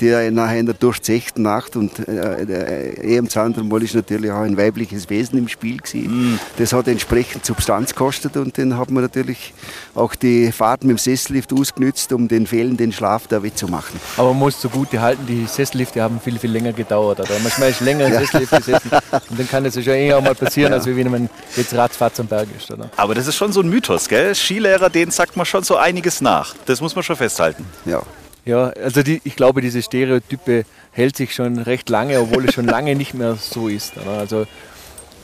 die 0.00 0.30
nach 0.30 0.48
einer 0.48 0.74
durchzechten 0.74 1.42
Nacht 1.42 1.76
und 1.76 1.98
äh, 2.08 2.42
äh, 2.42 3.16
eh 3.16 3.38
anderen 3.38 3.68
Mal 3.68 3.82
ist 3.82 3.94
natürlich 3.94 4.30
auch 4.30 4.42
ein 4.42 4.56
weibliches 4.56 5.08
Wesen 5.10 5.38
im 5.38 5.48
Spiel 5.48 5.78
gewesen. 5.78 6.34
Mm. 6.34 6.40
Das 6.56 6.72
hat 6.72 6.88
entsprechend 6.88 7.44
Substanz 7.44 7.90
gekostet 7.90 8.36
und 8.36 8.56
dann 8.58 8.76
hat 8.76 8.90
man 8.90 9.02
natürlich 9.02 9.52
auch 9.94 10.14
die 10.14 10.52
Fahrt 10.52 10.84
mit 10.84 10.90
dem 10.90 10.98
Sessellift 10.98 11.52
ausgenützt, 11.52 12.12
um 12.12 12.28
den 12.28 12.46
fehlenden 12.46 12.92
Schlaf 12.92 13.26
da 13.26 13.42
wettzumachen. 13.42 14.00
Aber 14.16 14.28
man 14.30 14.38
muss 14.38 14.60
zugute 14.60 15.00
halten, 15.00 15.26
die 15.26 15.46
Sessellifte 15.46 16.02
haben 16.02 16.20
viel, 16.20 16.38
viel 16.38 16.50
länger 16.50 16.72
gedauert. 16.72 17.20
Oder? 17.20 17.38
Manchmal 17.42 17.70
ist 17.70 17.80
länger 17.80 18.06
im 18.06 18.14
ja. 18.14 18.20
Sessellift 18.20 18.52
gesessen 18.56 18.90
und 19.30 19.38
dann 19.38 19.48
kann 19.48 19.64
das 19.64 19.74
ja 19.76 19.94
eher 19.94 20.20
mal 20.20 20.34
passieren, 20.34 20.72
ja. 20.72 20.78
als 20.78 20.86
wenn 20.86 21.10
man 21.10 21.30
jetzt 21.56 21.74
ratzfatz 21.74 22.20
am 22.20 22.26
Berg 22.26 22.48
ist. 22.56 22.70
Oder? 22.70 22.90
Aber 22.96 23.14
das 23.14 23.26
ist 23.26 23.36
schon 23.36 23.52
so 23.52 23.60
ein 23.60 23.68
Mythos, 23.68 24.08
gell? 24.08 24.34
Skilehrer, 24.34 24.90
denen 24.90 25.10
sagt 25.10 25.36
man 25.36 25.46
schon 25.46 25.62
so 25.62 25.76
einiges 25.76 26.20
nach. 26.20 26.54
Das 26.66 26.80
muss 26.80 26.94
man 26.94 27.02
schon 27.02 27.16
festhalten. 27.16 27.64
Ja. 27.84 28.02
Ja, 28.44 28.68
also 28.68 29.02
die, 29.02 29.20
ich 29.24 29.36
glaube, 29.36 29.60
diese 29.60 29.82
Stereotype 29.82 30.64
hält 30.92 31.16
sich 31.16 31.34
schon 31.34 31.58
recht 31.58 31.88
lange, 31.88 32.20
obwohl 32.20 32.44
es 32.44 32.54
schon 32.54 32.66
lange 32.66 32.94
nicht 32.94 33.14
mehr 33.14 33.36
so 33.36 33.68
ist. 33.68 33.94
Also 33.98 34.46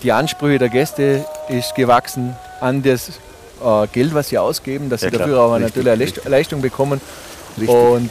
die 0.02 0.12
Ansprüche 0.12 0.58
der 0.58 0.70
Gäste 0.70 1.24
ist 1.48 1.74
gewachsen 1.74 2.34
an 2.60 2.82
das 2.82 3.20
äh, 3.62 3.86
Geld, 3.92 4.14
was 4.14 4.30
sie 4.30 4.38
ausgeben, 4.38 4.88
dass 4.88 5.02
ja, 5.02 5.10
sie 5.10 5.18
dafür 5.18 5.38
aber 5.38 5.60
richtig, 5.60 5.84
natürlich 5.84 6.20
eine 6.22 6.30
Leistung 6.30 6.62
bekommen. 6.62 7.00
Richtig. 7.58 7.76
Und 7.76 8.10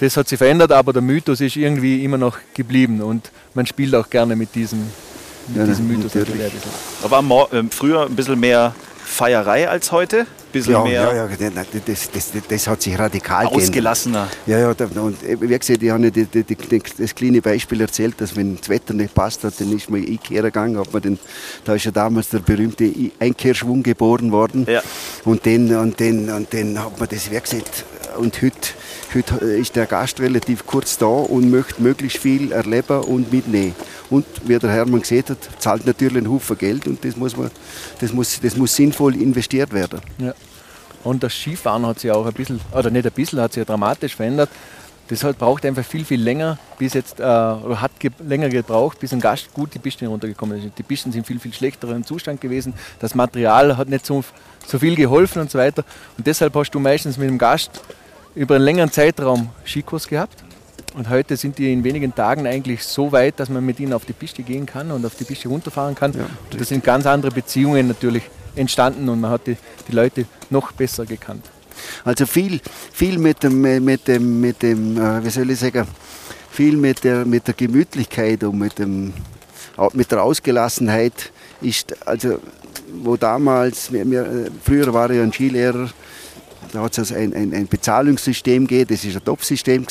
das 0.00 0.16
hat 0.16 0.28
sich 0.28 0.38
verändert, 0.38 0.72
aber 0.72 0.92
der 0.92 1.02
Mythos 1.02 1.40
ist 1.40 1.56
irgendwie 1.56 2.04
immer 2.04 2.18
noch 2.18 2.38
geblieben 2.54 3.02
und 3.02 3.30
man 3.54 3.66
spielt 3.66 3.94
auch 3.94 4.08
gerne 4.10 4.34
mit 4.34 4.54
diesem, 4.54 4.80
mit 5.48 5.58
ja, 5.58 5.64
diesem 5.64 5.86
Mythos. 5.86 6.14
Natürlich. 6.14 6.52
Da 7.02 7.10
war 7.10 7.48
ähm, 7.52 7.70
früher 7.70 8.06
ein 8.06 8.16
bisschen 8.16 8.40
mehr 8.40 8.74
Feierei 9.10 9.68
als 9.68 9.92
heute? 9.92 10.26
bisschen 10.50 10.72
ja, 10.72 10.82
mehr. 10.82 11.02
Ja, 11.02 11.14
ja, 11.14 11.28
das, 11.86 12.10
das, 12.10 12.32
das, 12.48 12.66
hat 12.66 12.82
sich 12.82 12.98
radikal 12.98 13.46
Ausgelassener. 13.46 14.28
Geändert. 14.46 14.80
Ja, 14.80 14.94
ja, 14.96 15.02
und 15.02 15.22
äh, 15.22 15.40
wie 15.40 15.58
gesagt, 15.58 15.82
ich 15.82 15.90
habe 15.90 16.10
die, 16.10 16.24
die, 16.24 16.42
die, 16.42 16.82
das 16.98 17.14
kleine 17.14 17.40
Beispiel 17.40 17.80
erzählt, 17.80 18.20
dass 18.20 18.36
wenn 18.36 18.56
das 18.56 18.68
Wetter 18.68 18.94
nicht 18.94 19.14
passt 19.14 19.44
hat, 19.44 19.54
dann 19.58 19.74
ist 19.76 19.90
man 19.90 20.04
Einkehr 20.04 20.42
gegangen. 20.42 20.78
Hat 20.78 20.92
man 20.92 21.02
den, 21.02 21.18
da 21.64 21.74
ist 21.74 21.84
ja 21.84 21.90
damals 21.90 22.28
der 22.30 22.40
berühmte 22.40 22.92
Einkehrschwung 23.18 23.82
geboren 23.82 24.32
worden. 24.32 24.66
Ja. 24.68 24.82
Und, 25.24 25.44
den, 25.44 25.74
und, 25.76 25.98
den, 26.00 26.30
und 26.30 26.52
den 26.52 26.82
hat 26.82 26.98
man 26.98 27.08
das, 27.08 27.30
wie 27.30 27.40
gesagt, 27.40 27.84
und 28.18 28.40
heute, 28.42 28.70
heute 29.14 29.44
ist 29.44 29.76
der 29.76 29.86
Gast 29.86 30.20
relativ 30.20 30.66
kurz 30.66 30.98
da 30.98 31.06
und 31.06 31.50
möchte 31.50 31.82
möglichst 31.82 32.18
viel 32.18 32.52
erleben 32.52 33.00
und 33.00 33.32
mitnehmen. 33.32 33.74
Und 34.10 34.26
wie 34.44 34.58
der 34.58 34.70
Hermann 34.70 35.00
gesehen 35.00 35.24
hat, 35.28 35.38
zahlt 35.58 35.86
natürlich 35.86 36.18
einen 36.18 36.30
Haufen 36.30 36.58
Geld 36.58 36.86
und 36.86 37.04
das 37.04 37.16
muss, 37.16 37.36
man, 37.36 37.50
das 38.00 38.12
muss, 38.12 38.40
das 38.40 38.56
muss 38.56 38.74
sinnvoll 38.74 39.14
investiert 39.16 39.72
werden. 39.72 40.00
Ja. 40.18 40.34
Und 41.02 41.22
das 41.22 41.32
Skifahren 41.32 41.86
hat 41.86 41.98
sich 42.00 42.10
auch 42.10 42.26
ein 42.26 42.32
bisschen, 42.32 42.60
oder 42.72 42.90
nicht 42.90 43.06
ein 43.06 43.12
bisschen, 43.12 43.40
hat 43.40 43.52
sich 43.52 43.64
dramatisch 43.64 44.14
verändert. 44.14 44.50
Das 45.08 45.24
halt 45.24 45.38
braucht 45.38 45.66
einfach 45.66 45.84
viel, 45.84 46.04
viel 46.04 46.22
länger, 46.22 46.56
bis 46.78 46.94
jetzt, 46.94 47.18
äh, 47.18 47.22
oder 47.22 47.80
hat 47.80 47.98
ge 47.98 48.12
länger 48.24 48.48
gebraucht, 48.48 49.00
bis 49.00 49.12
ein 49.12 49.20
Gast 49.20 49.52
gut 49.52 49.74
die 49.74 49.80
Pisten 49.80 50.06
runtergekommen 50.06 50.58
ist. 50.58 50.78
Die 50.78 50.84
Pisten 50.84 51.10
sind 51.10 51.26
viel, 51.26 51.40
viel 51.40 51.52
schlechter 51.52 51.88
im 51.90 52.04
Zustand 52.04 52.40
gewesen. 52.40 52.74
Das 53.00 53.16
Material 53.16 53.76
hat 53.76 53.88
nicht 53.88 54.06
so, 54.06 54.22
so 54.66 54.78
viel 54.78 54.94
geholfen 54.94 55.42
und 55.42 55.50
so 55.50 55.58
weiter. 55.58 55.84
Und 56.16 56.26
deshalb 56.28 56.54
hast 56.54 56.70
du 56.70 56.78
meistens 56.78 57.18
mit 57.18 57.28
dem 57.28 57.38
Gast 57.38 57.80
über 58.34 58.56
einen 58.56 58.64
längeren 58.64 58.90
Zeitraum 58.90 59.50
Skikurs 59.66 60.08
gehabt. 60.08 60.44
Und 60.94 61.08
heute 61.08 61.36
sind 61.36 61.58
die 61.58 61.72
in 61.72 61.84
wenigen 61.84 62.14
Tagen 62.14 62.46
eigentlich 62.46 62.82
so 62.82 63.12
weit, 63.12 63.38
dass 63.38 63.48
man 63.48 63.64
mit 63.64 63.78
ihnen 63.78 63.92
auf 63.92 64.04
die 64.04 64.12
Piste 64.12 64.42
gehen 64.42 64.66
kann 64.66 64.90
und 64.90 65.06
auf 65.06 65.14
die 65.14 65.24
Piste 65.24 65.48
runterfahren 65.48 65.94
kann. 65.94 66.12
Ja, 66.12 66.26
das 66.58 66.68
sind 66.68 66.82
ganz 66.82 67.06
andere 67.06 67.30
Beziehungen 67.30 67.86
natürlich 67.86 68.24
entstanden 68.56 69.08
und 69.08 69.20
man 69.20 69.30
hat 69.30 69.46
die, 69.46 69.56
die 69.86 69.92
Leute 69.92 70.26
noch 70.50 70.72
besser 70.72 71.06
gekannt. 71.06 71.44
Also 72.04 72.26
viel, 72.26 72.60
viel 72.92 73.18
mit 73.18 73.42
dem, 73.42 73.60
mit 73.60 74.08
dem, 74.08 74.40
mit 74.40 74.62
dem 74.62 74.98
äh, 74.98 75.24
wie 75.24 75.30
soll 75.30 75.50
ich 75.50 75.60
sagen, 75.60 75.86
viel 76.50 76.76
mit 76.76 77.04
der, 77.04 77.24
mit 77.24 77.46
der 77.46 77.54
Gemütlichkeit 77.54 78.42
und 78.42 78.58
mit, 78.58 78.78
dem, 78.78 79.12
mit 79.92 80.10
der 80.10 80.22
Ausgelassenheit 80.22 81.32
ist, 81.60 81.94
also 82.06 82.40
wo 83.02 83.16
damals, 83.16 83.90
mir, 83.90 84.04
mir, 84.04 84.50
früher 84.62 84.92
war 84.92 85.10
ich 85.10 85.20
ein 85.20 85.32
Skilehrer, 85.32 85.88
da 86.72 86.82
hat 86.82 86.92
es 86.92 86.98
also 86.98 87.14
ein, 87.14 87.34
ein, 87.34 87.52
ein, 87.52 87.66
Bezahlungssystem 87.66 88.66
gegeben, 88.66 88.94
das 88.94 89.04
ist 89.04 89.16
ein 89.16 89.24
Top-System 89.24 89.86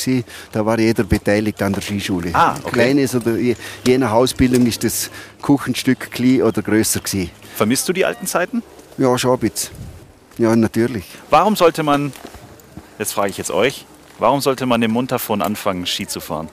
da 0.52 0.64
war 0.64 0.78
jeder 0.78 1.04
beteiligt 1.04 1.60
an 1.62 1.72
der 1.72 1.82
Skischule. 1.82 2.30
Ah, 2.32 2.56
okay. 2.62 2.70
Kleines 2.70 3.14
oder 3.14 3.36
je, 3.36 3.54
je 3.86 3.98
nach 3.98 4.12
Ausbildung 4.12 4.66
ist 4.66 4.82
das 4.84 5.10
Kuchenstück 5.42 6.10
klein 6.10 6.42
oder 6.42 6.62
größer 6.62 7.00
gewesen. 7.00 7.30
Vermisst 7.56 7.88
du 7.88 7.92
die 7.92 8.04
alten 8.04 8.26
Zeiten? 8.26 8.62
Ja, 8.96 9.16
schon 9.18 9.32
ein 9.32 9.38
bisschen. 9.38 9.74
Ja, 10.38 10.54
natürlich. 10.56 11.04
Warum 11.28 11.56
sollte 11.56 11.82
man, 11.82 12.12
jetzt 12.98 13.12
frage 13.12 13.30
ich 13.30 13.38
jetzt 13.38 13.50
euch, 13.50 13.84
warum 14.18 14.40
sollte 14.40 14.64
man 14.66 14.80
im 14.82 14.92
Montafon 14.92 15.42
anfangen, 15.42 15.86
Ski 15.86 16.06
zu 16.06 16.20
fahren? 16.20 16.48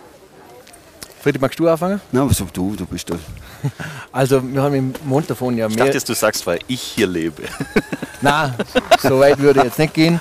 Freddy, 1.22 1.40
magst 1.40 1.60
du 1.60 1.68
anfangen? 1.68 2.02
Na, 2.12 2.30
was 2.30 2.38
du, 2.38 2.76
du 2.76 2.86
bist 2.86 3.10
da. 3.10 3.16
Also, 4.12 4.42
wir 4.42 4.62
haben 4.62 4.76
im 4.76 4.94
Montafon 5.06 5.58
ja 5.58 5.68
mehr. 5.68 5.86
Ich 5.86 5.94
dachte, 5.94 6.06
du 6.06 6.14
sagst, 6.14 6.46
weil 6.48 6.60
ich 6.68 6.82
hier 6.82 7.08
lebe. 7.08 7.44
Nein, 8.22 8.54
so 9.00 9.20
weit 9.20 9.40
würde 9.40 9.60
ich 9.60 9.66
jetzt 9.66 9.80
nicht 9.80 9.94
gehen. 9.94 10.20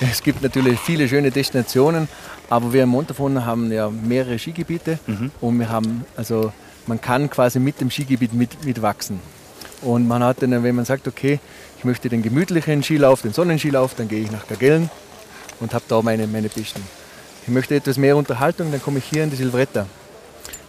Es 0.00 0.22
gibt 0.22 0.42
natürlich 0.42 0.78
viele 0.80 1.08
schöne 1.08 1.30
Destinationen, 1.30 2.08
aber 2.48 2.72
wir 2.72 2.84
im 2.84 2.88
Montafon 2.90 3.44
haben 3.44 3.70
ja 3.70 3.90
mehrere 3.90 4.38
Skigebiete 4.38 4.98
mhm. 5.06 5.30
und 5.40 5.58
wir 5.58 5.68
haben, 5.68 6.04
also 6.16 6.52
man 6.86 7.00
kann 7.00 7.28
quasi 7.28 7.58
mit 7.58 7.80
dem 7.80 7.90
Skigebiet 7.90 8.32
mit, 8.32 8.64
mitwachsen. 8.64 9.20
Und 9.82 10.08
man 10.08 10.22
hat 10.22 10.42
dann, 10.42 10.62
wenn 10.62 10.74
man 10.74 10.84
sagt, 10.84 11.06
okay, 11.06 11.40
ich 11.76 11.84
möchte 11.84 12.08
den 12.08 12.22
gemütlichen 12.22 12.82
Skilauf, 12.82 13.22
den 13.22 13.32
Sonnenskilauf, 13.32 13.94
dann 13.94 14.08
gehe 14.08 14.22
ich 14.22 14.30
nach 14.30 14.46
Gagellen 14.48 14.90
und 15.60 15.74
habe 15.74 15.84
da 15.88 16.00
meine, 16.02 16.26
meine 16.26 16.48
Pisten. 16.48 16.82
Ich 17.46 17.52
möchte 17.52 17.74
etwas 17.74 17.96
mehr 17.96 18.16
Unterhaltung, 18.16 18.72
dann 18.72 18.82
komme 18.82 18.98
ich 18.98 19.04
hier 19.04 19.24
in 19.24 19.30
die 19.30 19.36
Silvretta 19.36 19.86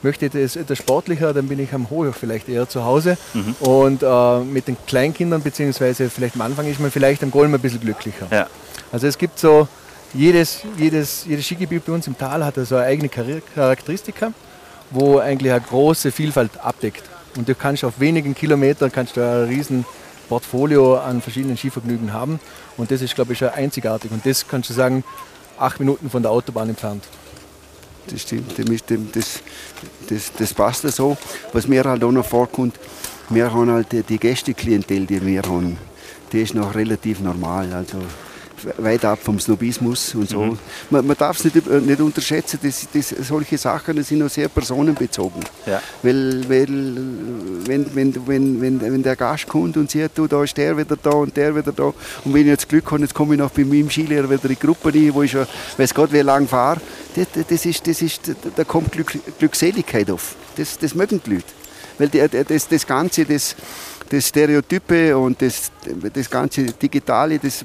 möchte 0.04 0.30
das 0.30 0.56
etwas 0.56 0.78
sportlicher, 0.78 1.34
dann 1.34 1.48
bin 1.48 1.60
ich 1.60 1.74
am 1.74 1.90
Hoch 1.90 2.14
vielleicht 2.18 2.50
eher 2.50 2.68
zu 2.68 2.84
Hause. 2.86 3.18
Mhm. 3.34 3.56
Und 3.60 4.04
äh, 4.04 4.40
mit 4.40 4.68
den 4.68 4.78
Kleinkindern, 4.88 5.42
beziehungsweise 5.42 6.10
vielleicht 6.10 6.36
am 6.36 6.42
Anfang 6.42 6.68
ist 6.68 6.80
man 6.80 6.92
vielleicht 6.92 7.24
am 7.24 7.32
Golm 7.32 7.54
ein 7.54 7.60
bisschen 7.60 7.82
glücklicher. 7.82 8.28
Ja. 8.32 8.48
Also 8.92 9.08
es 9.08 9.18
gibt 9.18 9.40
so, 9.40 9.68
jedes, 10.14 10.62
jedes, 10.78 11.26
jedes 11.26 11.46
Skigebiet 11.46 11.86
bei 11.86 11.94
uns 11.94 12.08
im 12.08 12.18
Tal 12.18 12.44
hat 12.44 12.56
so 12.56 12.76
eine 12.76 12.86
eigene 12.86 13.10
Charakteristika, 13.10 14.34
wo 14.90 15.20
eigentlich 15.20 15.52
eine 15.52 15.62
große 15.62 16.12
Vielfalt 16.12 16.52
abdeckt. 16.60 17.04
Und 17.38 17.48
du 17.48 17.54
kannst 17.54 17.84
auf 17.84 18.00
wenigen 18.00 18.34
Kilometern 18.34 18.92
kannst 18.92 19.18
du 19.18 19.22
ein 19.22 19.48
riesen 19.48 19.86
Portfolio 20.28 20.98
an 20.98 21.22
verschiedenen 21.22 21.58
Skivergnügen 21.58 22.12
haben. 22.12 22.40
Und 22.78 22.92
das 22.92 23.02
ist, 23.02 23.16
glaube 23.16 23.34
ich, 23.34 23.40
schon 23.40 23.50
einzigartig. 23.50 24.12
Und 24.12 24.26
das 24.26 24.48
kannst 24.48 24.70
du 24.70 24.74
sagen, 24.74 25.04
acht 25.58 25.80
Minuten 25.80 26.10
von 26.10 26.24
der 26.24 26.32
Autobahn 26.32 26.70
entfernt. 26.70 27.04
Das 28.12 28.22
stimmt, 28.22 28.54
das, 29.16 29.42
das, 30.10 30.32
das 30.38 30.54
passt 30.54 30.82
so. 30.92 31.18
Was 31.54 31.68
mir 31.68 31.84
halt 31.84 32.04
auch 32.04 32.12
noch 32.12 32.26
vorkommt, 32.26 32.80
wir 33.30 33.52
haben 33.52 33.70
halt 33.70 34.10
die 34.10 34.18
Gästeklientel, 34.18 35.06
die 35.06 35.24
wir 35.26 35.44
haben, 35.44 35.78
die 36.32 36.42
ist 36.42 36.56
noch 36.56 36.74
relativ 36.74 37.20
normal. 37.20 37.72
Also 37.74 37.98
weit 38.78 39.06
ab 39.06 39.20
vom 39.22 39.40
Snobismus 39.40 40.16
und 40.16 40.30
so. 40.30 40.42
Mhm. 40.42 40.60
Man, 40.90 41.08
man 41.08 41.18
darf 41.18 41.38
es 41.38 41.46
nicht, 41.46 41.68
nicht 41.68 42.02
unterschätzen, 42.02 42.60
dass, 42.62 42.88
dass 42.92 43.28
solche 43.28 43.58
Sachen 43.58 44.02
sind 44.04 44.24
auch 44.24 44.30
sehr 44.30 44.50
personenbezogen. 44.50 45.44
Ja. 45.66 45.82
Weil, 46.04 46.50
weil 46.50 46.68
wenn, 47.66 47.96
wenn, 47.96 48.28
wenn, 48.28 48.62
wenn, 48.62 48.82
wenn 48.82 49.04
der 49.04 49.16
Gast 49.16 49.48
kommt 49.48 49.78
und 49.78 49.90
sieht, 49.90 50.12
du, 50.16 50.28
da 50.28 50.44
ist 50.44 50.58
der 50.58 50.78
wieder 50.78 50.98
da 51.02 51.12
und 51.12 51.36
der 51.36 51.56
wieder 51.56 51.72
da 51.72 51.84
und 51.84 52.34
wenn 52.34 52.42
ich 52.42 52.48
jetzt 52.48 52.70
Glück 52.70 52.92
habe, 52.92 53.02
jetzt 53.02 53.14
komme 53.14 53.36
ich 53.36 53.40
noch 53.40 53.52
bei 53.52 53.64
meinem 53.64 53.90
Skilehrer 53.90 54.30
wieder 54.30 54.44
in 54.44 54.50
die 54.50 54.60
Gruppe 54.60 54.94
rein, 54.94 55.14
wo 55.14 55.24
ich 55.24 55.32
schon, 55.32 55.46
weiß 55.78 55.94
Gott, 55.94 56.12
wie 56.12 56.20
lange 56.20 56.48
fahre, 56.48 56.80
das, 57.16 57.28
das 57.48 57.66
ist, 57.66 57.88
das 57.88 58.02
ist, 58.02 58.22
da 58.56 58.64
kommt 58.64 58.92
Glück, 58.92 59.12
Glückseligkeit 59.40 60.10
auf. 60.12 60.36
Das, 60.56 60.78
das 60.78 60.96
mögen 60.96 61.22
die 61.26 61.36
Leute. 61.36 61.46
Weil 61.98 62.08
das, 62.08 62.68
das 62.68 62.88
Ganze, 62.88 63.26
das, 63.26 63.56
das 64.10 64.28
Stereotype 64.28 65.16
und 65.18 65.42
das, 65.42 65.72
das 66.14 66.30
ganze 66.30 66.66
Digitale, 66.66 67.40
das, 67.40 67.64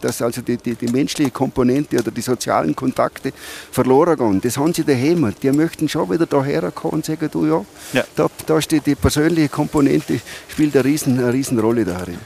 das 0.00 0.22
also 0.22 0.42
die, 0.42 0.56
die, 0.56 0.74
die 0.74 0.88
menschliche 0.88 1.30
Komponente 1.30 1.98
oder 1.98 2.10
die 2.10 2.20
sozialen 2.20 2.76
Kontakte 2.76 3.32
verloren 3.72 4.16
gehen. 4.16 4.40
Das 4.40 4.58
haben 4.58 4.74
sie 4.74 4.84
daheim. 4.84 5.34
Die 5.42 5.50
möchten 5.50 5.88
schon 5.88 6.10
wieder 6.10 6.26
daher 6.26 6.70
kommen 6.70 6.94
und 6.94 7.04
sagen, 7.06 7.28
du 7.32 7.46
ja, 7.46 7.64
Ja. 7.92 8.04
Da, 8.14 8.28
da 8.46 8.60
steht 8.60 8.86
die 8.86 8.94
persönliche 8.94 9.48
Komponente, 9.48 10.20
spielt 10.48 10.74
eine 10.76 10.84
riesen, 10.84 11.18
eine 11.18 11.32
riesen 11.32 11.58
Rolle 11.58 11.84
darin. 11.84 12.18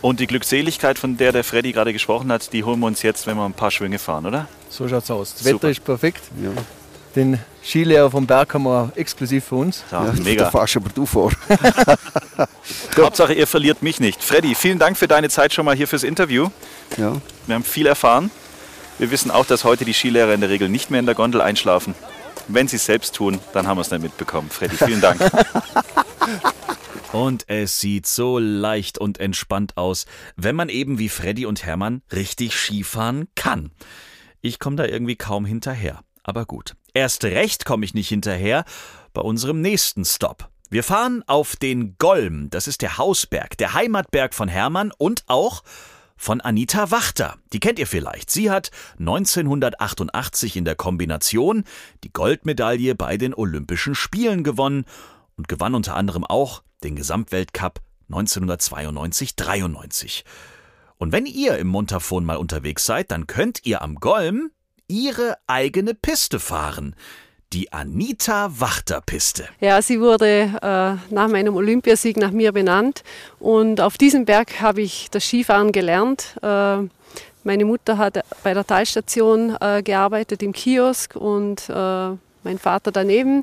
Und 0.00 0.20
die 0.20 0.26
Glückseligkeit, 0.26 0.98
von 0.98 1.16
der 1.16 1.32
der 1.32 1.44
Freddy 1.44 1.72
gerade 1.72 1.92
gesprochen 1.92 2.30
hat, 2.30 2.52
die 2.52 2.62
holen 2.62 2.78
wir 2.80 2.86
uns 2.86 3.02
jetzt, 3.02 3.26
wenn 3.26 3.36
wir 3.36 3.44
ein 3.44 3.52
paar 3.52 3.70
Schwünge 3.70 3.98
fahren, 3.98 4.26
oder? 4.26 4.48
So 4.70 4.88
schaut's 4.88 5.10
aus. 5.10 5.34
Das 5.34 5.42
Super. 5.42 5.54
Wetter 5.54 5.70
ist 5.70 5.84
perfekt. 5.84 6.22
Ja. 6.42 6.50
Den 7.16 7.38
Skilehrer 7.68 8.10
vom 8.10 8.26
Berg 8.26 8.54
haben 8.54 8.62
wir 8.64 8.92
exklusiv 8.96 9.44
für 9.44 9.56
uns. 9.56 9.84
Ja, 9.92 10.06
Ja, 10.06 10.12
Da 10.12 10.22
mega. 10.22 10.50
fahrst 10.50 10.76
aber 10.76 10.88
du 10.88 11.04
vor. 11.04 11.30
Hauptsache, 12.96 13.34
ihr 13.34 13.46
verliert 13.46 13.82
mich 13.82 14.00
nicht. 14.00 14.22
Freddy, 14.24 14.54
vielen 14.54 14.78
Dank 14.78 14.96
für 14.96 15.06
deine 15.06 15.28
Zeit 15.28 15.52
schon 15.52 15.66
mal 15.66 15.76
hier 15.76 15.86
fürs 15.86 16.02
Interview. 16.02 16.48
Ja. 16.96 17.20
Wir 17.46 17.54
haben 17.54 17.64
viel 17.64 17.86
erfahren. 17.86 18.30
Wir 18.98 19.10
wissen 19.10 19.30
auch, 19.30 19.44
dass 19.44 19.64
heute 19.64 19.84
die 19.84 19.92
Skilehrer 19.92 20.32
in 20.32 20.40
der 20.40 20.48
Regel 20.50 20.68
nicht 20.70 20.90
mehr 20.90 20.98
in 21.00 21.06
der 21.06 21.14
Gondel 21.14 21.40
einschlafen. 21.42 21.94
Wenn 22.48 22.68
sie 22.68 22.76
es 22.76 22.86
selbst 22.86 23.14
tun, 23.14 23.38
dann 23.52 23.66
haben 23.66 23.76
wir 23.76 23.82
es 23.82 23.90
nicht 23.90 24.02
mitbekommen. 24.02 24.48
Freddy, 24.48 24.76
vielen 24.76 25.00
Dank. 25.02 25.20
Und 27.12 27.44
es 27.48 27.80
sieht 27.80 28.06
so 28.06 28.38
leicht 28.38 28.98
und 28.98 29.18
entspannt 29.18 29.76
aus, 29.78 30.04
wenn 30.36 30.54
man 30.54 30.68
eben 30.68 30.98
wie 30.98 31.08
Freddy 31.08 31.46
und 31.46 31.64
Hermann 31.64 32.02
richtig 32.12 32.54
Skifahren 32.54 33.28
kann. 33.34 33.70
Ich 34.42 34.58
komme 34.58 34.76
da 34.76 34.84
irgendwie 34.84 35.16
kaum 35.16 35.46
hinterher. 35.46 36.00
Aber 36.22 36.44
gut. 36.44 36.74
Erst 36.94 37.24
recht 37.24 37.64
komme 37.64 37.84
ich 37.84 37.94
nicht 37.94 38.08
hinterher 38.08 38.64
bei 39.12 39.20
unserem 39.20 39.60
nächsten 39.60 40.04
Stop. 40.04 40.48
Wir 40.70 40.84
fahren 40.84 41.24
auf 41.26 41.56
den 41.56 41.96
Golm. 41.98 42.50
Das 42.50 42.68
ist 42.68 42.82
der 42.82 42.98
Hausberg, 42.98 43.56
der 43.56 43.72
Heimatberg 43.72 44.34
von 44.34 44.48
Hermann 44.48 44.92
und 44.98 45.24
auch 45.26 45.62
von 46.18 46.40
Anita 46.40 46.90
Wachter. 46.90 47.36
Die 47.52 47.60
kennt 47.60 47.78
ihr 47.78 47.86
vielleicht. 47.86 48.30
Sie 48.30 48.50
hat 48.50 48.70
1988 48.98 50.56
in 50.56 50.64
der 50.66 50.74
Kombination 50.74 51.64
die 52.04 52.12
Goldmedaille 52.12 52.94
bei 52.94 53.16
den 53.16 53.32
Olympischen 53.32 53.94
Spielen 53.94 54.44
gewonnen 54.44 54.84
und 55.36 55.48
gewann 55.48 55.74
unter 55.74 55.96
anderem 55.96 56.24
auch 56.24 56.62
den 56.82 56.96
Gesamtweltcup 56.96 57.80
1992-93. 58.10 60.24
Und 60.96 61.12
wenn 61.12 61.26
ihr 61.26 61.58
im 61.58 61.68
Montafon 61.68 62.24
mal 62.24 62.36
unterwegs 62.36 62.84
seid, 62.84 63.10
dann 63.10 63.26
könnt 63.26 63.64
ihr 63.64 63.82
am 63.82 63.94
Golm 63.94 64.50
ihre 64.88 65.36
eigene 65.46 65.94
Piste 65.94 66.40
fahren. 66.40 66.94
Die 67.54 67.72
Anita 67.72 68.50
Wachter 68.60 69.00
Piste. 69.00 69.48
Ja, 69.60 69.80
sie 69.80 70.00
wurde 70.00 70.50
äh, 70.60 71.14
nach 71.14 71.28
meinem 71.28 71.56
Olympiasieg 71.56 72.18
nach 72.18 72.30
mir 72.30 72.52
benannt 72.52 73.02
und 73.38 73.80
auf 73.80 73.96
diesem 73.96 74.26
Berg 74.26 74.60
habe 74.60 74.82
ich 74.82 75.08
das 75.10 75.24
Skifahren 75.24 75.72
gelernt. 75.72 76.36
Äh, 76.42 76.78
meine 77.44 77.64
Mutter 77.64 77.96
hat 77.96 78.18
bei 78.42 78.52
der 78.52 78.66
Talstation 78.66 79.56
äh, 79.60 79.82
gearbeitet 79.82 80.42
im 80.42 80.52
Kiosk 80.52 81.16
und 81.16 81.70
äh, 81.70 81.72
mein 82.42 82.58
Vater 82.58 82.92
daneben. 82.92 83.42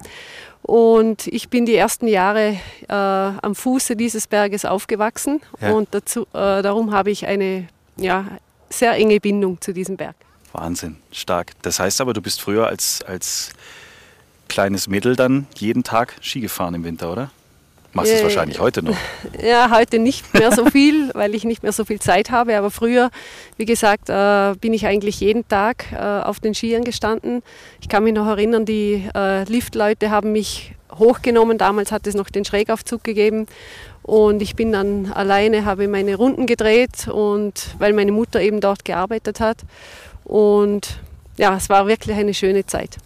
Und 0.62 1.26
ich 1.28 1.50
bin 1.50 1.66
die 1.66 1.76
ersten 1.76 2.08
Jahre 2.08 2.58
äh, 2.88 2.94
am 2.94 3.56
Fuße 3.56 3.96
dieses 3.96 4.28
Berges 4.28 4.66
aufgewachsen 4.66 5.42
Ja. 5.62 5.72
und 5.72 5.88
dazu, 5.92 6.24
äh, 6.34 6.62
darum 6.62 6.92
habe 6.92 7.10
ich 7.10 7.26
eine 7.26 7.68
ja, 7.98 8.26
sehr 8.70 8.94
enge 8.94 9.20
Bindung 9.20 9.60
zu 9.62 9.74
diesem 9.74 9.98
Berg. 9.98 10.16
Wahnsinn, 10.56 10.98
stark. 11.12 11.52
Das 11.62 11.80
heißt 11.80 12.02
aber, 12.02 12.14
du 12.14 12.22
bist 12.22 12.42
früher 12.42 12.68
als, 12.68 13.02
als 13.04 13.52
kleines 14.48 14.88
Mädel 14.88 15.16
dann 15.16 15.48
jeden 15.56 15.84
Tag 15.84 16.16
Ski 16.22 16.40
gefahren 16.40 16.74
im 16.76 16.84
Winter, 16.84 17.12
oder? 17.12 17.32
Machst 17.94 18.12
du 18.12 18.16
es 18.16 18.22
Äh, 18.22 18.24
wahrscheinlich 18.26 18.60
heute 18.60 18.84
noch. 18.84 18.96
Ja, 19.42 19.72
heute 19.72 20.00
nicht 20.00 20.34
mehr 20.34 20.52
so 20.52 20.66
viel, 20.66 21.12
weil 21.14 21.34
ich 21.34 21.46
nicht 21.46 21.64
mehr 21.64 21.72
so 21.72 21.86
viel 21.86 22.00
Zeit 22.00 22.30
habe. 22.30 22.58
Aber 22.58 22.70
früher, 22.70 23.10
wie 23.58 23.66
gesagt, 23.66 24.10
äh, 24.10 24.54
bin 24.60 24.74
ich 24.74 24.86
eigentlich 24.86 25.20
jeden 25.22 25.48
Tag 25.48 25.92
äh, 25.94 25.98
auf 25.98 26.40
den 26.40 26.54
Skiern 26.54 26.84
gestanden. 26.84 27.42
Ich 27.82 27.88
kann 27.88 28.04
mich 28.04 28.14
noch 28.14 28.28
erinnern, 28.28 28.66
die 28.66 29.08
äh, 29.16 29.44
Liftleute 29.46 30.10
haben 30.10 30.34
mich 30.34 30.74
hochgenommen. 30.98 31.58
Damals 31.58 31.92
hat 31.92 32.06
es 32.08 32.16
noch 32.16 32.30
den 32.30 32.44
Schrägaufzug 32.46 33.04
gegeben. 33.04 33.48
Und 34.04 34.42
ich 34.42 34.56
bin 34.56 34.72
dann 34.72 35.12
alleine, 35.12 35.66
habe 35.66 35.88
meine 35.88 36.16
Runden 36.16 36.46
gedreht 36.46 37.08
und 37.08 37.76
weil 37.80 37.94
meine 37.94 38.12
Mutter 38.12 38.42
eben 38.42 38.62
dort 38.62 38.86
gearbeitet 38.86 39.40
hat. 39.40 39.58
Und 40.26 41.00
ja, 41.38 41.56
es 41.56 41.70
war 41.70 41.88
wirklich 41.88 42.18
eine 42.18 42.34
schöne 42.34 42.66
Zeit. 42.66 42.98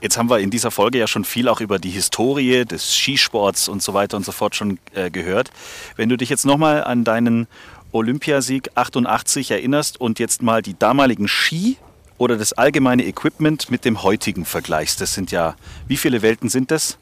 Jetzt 0.00 0.16
haben 0.16 0.30
wir 0.30 0.38
in 0.38 0.50
dieser 0.50 0.70
Folge 0.70 0.98
ja 0.98 1.06
schon 1.06 1.24
viel 1.24 1.48
auch 1.48 1.60
über 1.60 1.78
die 1.78 1.90
Historie 1.90 2.64
des 2.64 2.94
Skisports 2.94 3.68
und 3.68 3.82
so 3.82 3.94
weiter 3.94 4.16
und 4.16 4.24
so 4.24 4.32
fort 4.32 4.54
schon 4.54 4.78
äh, 4.94 5.10
gehört. 5.10 5.50
Wenn 5.96 6.08
du 6.08 6.16
dich 6.16 6.28
jetzt 6.28 6.46
nochmal 6.46 6.84
an 6.84 7.04
deinen 7.04 7.48
Olympiasieg 7.92 8.70
88 8.74 9.50
erinnerst 9.50 10.00
und 10.00 10.18
jetzt 10.18 10.42
mal 10.42 10.62
die 10.62 10.78
damaligen 10.78 11.26
Ski 11.26 11.76
oder 12.16 12.36
das 12.36 12.52
allgemeine 12.52 13.04
Equipment 13.06 13.70
mit 13.70 13.84
dem 13.84 14.02
heutigen 14.02 14.44
vergleichst, 14.44 15.00
das 15.00 15.14
sind 15.14 15.30
ja, 15.30 15.56
wie 15.86 15.96
viele 15.96 16.22
Welten 16.22 16.48
sind 16.48 16.70
das? 16.70 16.98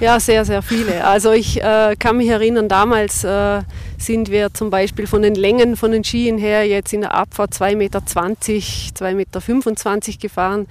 Ja, 0.00 0.20
sehr, 0.20 0.44
sehr 0.44 0.62
viele. 0.62 1.04
Also 1.04 1.32
ich 1.32 1.60
äh, 1.60 1.96
kann 1.98 2.18
mich 2.18 2.28
erinnern, 2.28 2.68
damals 2.68 3.24
äh, 3.24 3.62
sind 3.98 4.30
wir 4.30 4.54
zum 4.54 4.70
Beispiel 4.70 5.08
von 5.08 5.22
den 5.22 5.34
Längen 5.34 5.74
von 5.74 5.90
den 5.90 6.04
Skien 6.04 6.38
her 6.38 6.64
jetzt 6.64 6.92
in 6.92 7.00
der 7.00 7.14
Abfahrt 7.14 7.52
2,20 7.52 7.76
Meter, 7.76 7.98
2,25 7.98 9.14
Meter 9.14 9.40
gefahren, 10.20 10.68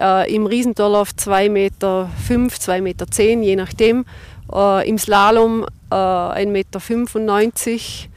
äh, 0.00 0.34
im 0.34 0.46
Riesendorlauf 0.46 1.10
2,5 1.10 1.50
Meter, 1.50 2.10
2,10 2.28 2.82
Meter, 2.82 3.06
je 3.42 3.54
nachdem, 3.54 4.06
äh, 4.52 4.88
im 4.88 4.98
Slalom 4.98 5.64
äh, 5.92 5.94
1,95 5.94 8.08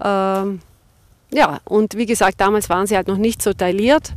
Meter. 0.00 0.60
Ja, 1.34 1.58
und 1.64 1.96
wie 1.96 2.06
gesagt, 2.06 2.40
damals 2.40 2.68
waren 2.68 2.86
sie 2.86 2.94
halt 2.94 3.08
noch 3.08 3.16
nicht 3.16 3.42
so 3.42 3.52
tailliert. 3.52 4.12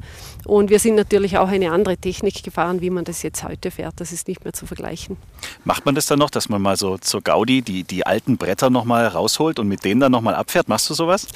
Und 0.46 0.70
wir 0.70 0.78
sind 0.78 0.94
natürlich 0.94 1.40
auch 1.40 1.48
eine 1.48 1.72
andere 1.72 1.98
Technik 1.98 2.44
gefahren, 2.44 2.80
wie 2.80 2.92
man 2.92 3.06
das 3.06 3.24
jetzt 3.24 3.44
heute 3.44 3.72
fährt. 3.72 3.96
Das 3.98 4.12
ist 4.12 4.28
nicht 4.28 4.44
mehr 4.44 4.54
zu 4.54 4.68
vergleichen. 4.68 5.18
Macht 5.66 5.84
man 5.88 5.96
das 5.96 6.06
dann 6.06 6.20
noch, 6.20 6.30
dass 6.30 6.48
man 6.48 6.62
mal 6.62 6.78
so 6.78 7.00
zur 7.00 7.24
Gaudi 7.24 7.64
die, 7.64 7.84
die 7.84 8.06
alten 8.06 8.38
Bretter 8.38 8.70
nochmal 8.70 9.08
rausholt 9.08 9.58
und 9.58 9.68
mit 9.68 9.84
denen 9.84 10.00
dann 10.00 10.12
nochmal 10.12 10.36
abfährt? 10.36 10.70
Machst 10.70 10.92
du 10.92 10.94
sowas? 10.94 11.28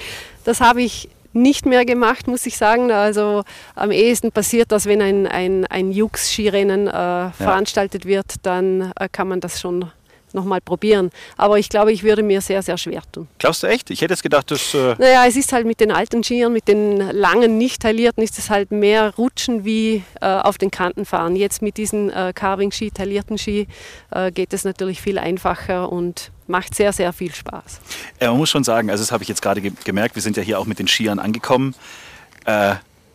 Das 0.44 0.62
habe 0.62 0.84
ich 0.84 1.10
nicht 1.34 1.66
mehr 1.66 1.84
gemacht, 1.84 2.28
muss 2.28 2.46
ich 2.46 2.58
sagen. 2.58 2.92
Also 2.92 3.44
am 3.74 3.90
ehesten 3.90 4.32
passiert 4.32 4.72
das, 4.72 4.86
wenn 4.86 5.02
ein, 5.02 5.26
ein, 5.26 5.66
ein 5.66 5.92
Jux-Skirennen 5.92 6.88
äh, 6.88 7.32
veranstaltet 7.32 8.06
wird, 8.06 8.36
dann 8.44 8.92
äh, 9.00 9.10
kann 9.12 9.28
man 9.28 9.40
das 9.40 9.60
schon 9.60 9.92
nochmal 10.34 10.62
probieren. 10.62 11.12
Aber 11.38 11.60
ich 11.60 11.70
glaube, 11.70 11.92
ich 11.92 12.04
würde 12.04 12.24
mir 12.24 12.42
sehr, 12.42 12.62
sehr 12.62 12.78
schwer 12.78 13.02
tun. 13.12 13.28
Glaubst 13.40 13.64
du 13.64 13.68
echt? 13.68 13.90
Ich 13.90 14.02
hätte 14.02 14.14
jetzt 14.14 14.24
gedacht, 14.24 14.52
das. 14.52 14.74
Äh, 14.74 14.96
Naja, 14.98 15.26
es 15.28 15.36
ist 15.36 15.52
halt 15.54 15.66
mit 15.66 15.80
den 15.80 15.92
alten 15.92 16.24
Skiern, 16.24 16.54
mit 16.54 16.68
den 16.68 16.98
langen, 16.98 17.58
nicht 17.58 17.82
taillierten, 17.82 18.24
ist 18.24 18.38
es 18.38 18.50
halt 18.50 18.72
mehr 18.72 19.14
Rutschen 19.18 19.66
wie 19.66 20.04
äh, 20.22 20.26
auf 20.26 20.58
den 20.58 20.72
Kanten 20.72 21.06
fahren. 21.06 21.36
Jetzt 21.36 21.62
mit 21.62 21.78
diesen 21.78 22.10
äh, 22.10 22.32
Carving-Ski, 22.34 22.92
taillierten 22.92 23.38
Ski 23.38 23.68
äh, 24.12 24.32
geht 24.32 24.54
es 24.54 24.64
natürlich 24.64 25.02
viel 25.02 25.18
einfacher 25.18 25.92
und 25.92 26.32
macht 26.48 26.76
sehr, 26.76 26.92
sehr 26.94 27.14
viel 27.14 27.34
Spaß. 27.34 27.80
Ja, 28.20 28.30
man 28.30 28.38
muss 28.38 28.50
schon 28.50 28.64
sagen, 28.64 28.90
also 28.90 29.02
das 29.04 29.12
habe 29.12 29.24
ich 29.24 29.30
jetzt 29.30 29.42
gerade 29.42 29.62
ge 29.62 29.72
gemerkt, 29.84 30.16
wir 30.16 30.22
sind 30.22 30.38
ja 30.38 30.44
hier 30.44 30.60
auch 30.60 30.66
mit 30.66 30.80
den 30.80 30.88
Skiern 30.88 31.20
angekommen. 31.20 31.76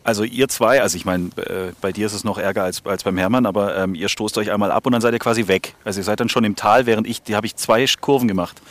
Also 0.07 0.23
ihr 0.23 0.49
zwei, 0.49 0.81
also 0.83 0.97
ich 0.97 1.05
meine, 1.05 1.31
äh, 1.37 1.73
bei 1.81 1.91
dir 1.91 2.07
ist 2.07 2.13
es 2.13 2.23
noch 2.23 2.39
ärger 2.39 2.63
als, 2.63 2.87
als 2.87 3.03
beim 3.03 3.19
Hermann, 3.19 3.45
aber 3.45 3.77
ähm, 3.77 3.97
ihr 3.97 4.09
stoßt 4.09 4.39
euch 4.39 4.53
einmal 4.53 4.71
ab 4.71 4.87
und 4.87 4.93
dann 4.93 5.01
seid 5.01 5.13
ihr 5.13 5.19
quasi 5.19 5.49
weg. 5.49 5.75
Also 5.85 5.99
ihr 5.99 6.05
seid 6.05 6.21
dann 6.21 6.29
schon 6.29 6.45
im 6.45 6.55
Tal, 6.55 6.87
während 6.87 7.09
ich, 7.09 7.23
die 7.23 7.35
habe 7.35 7.45
ich 7.47 7.57
zwei 7.57 7.85
Kurven 8.01 8.29
gemacht. 8.29 8.63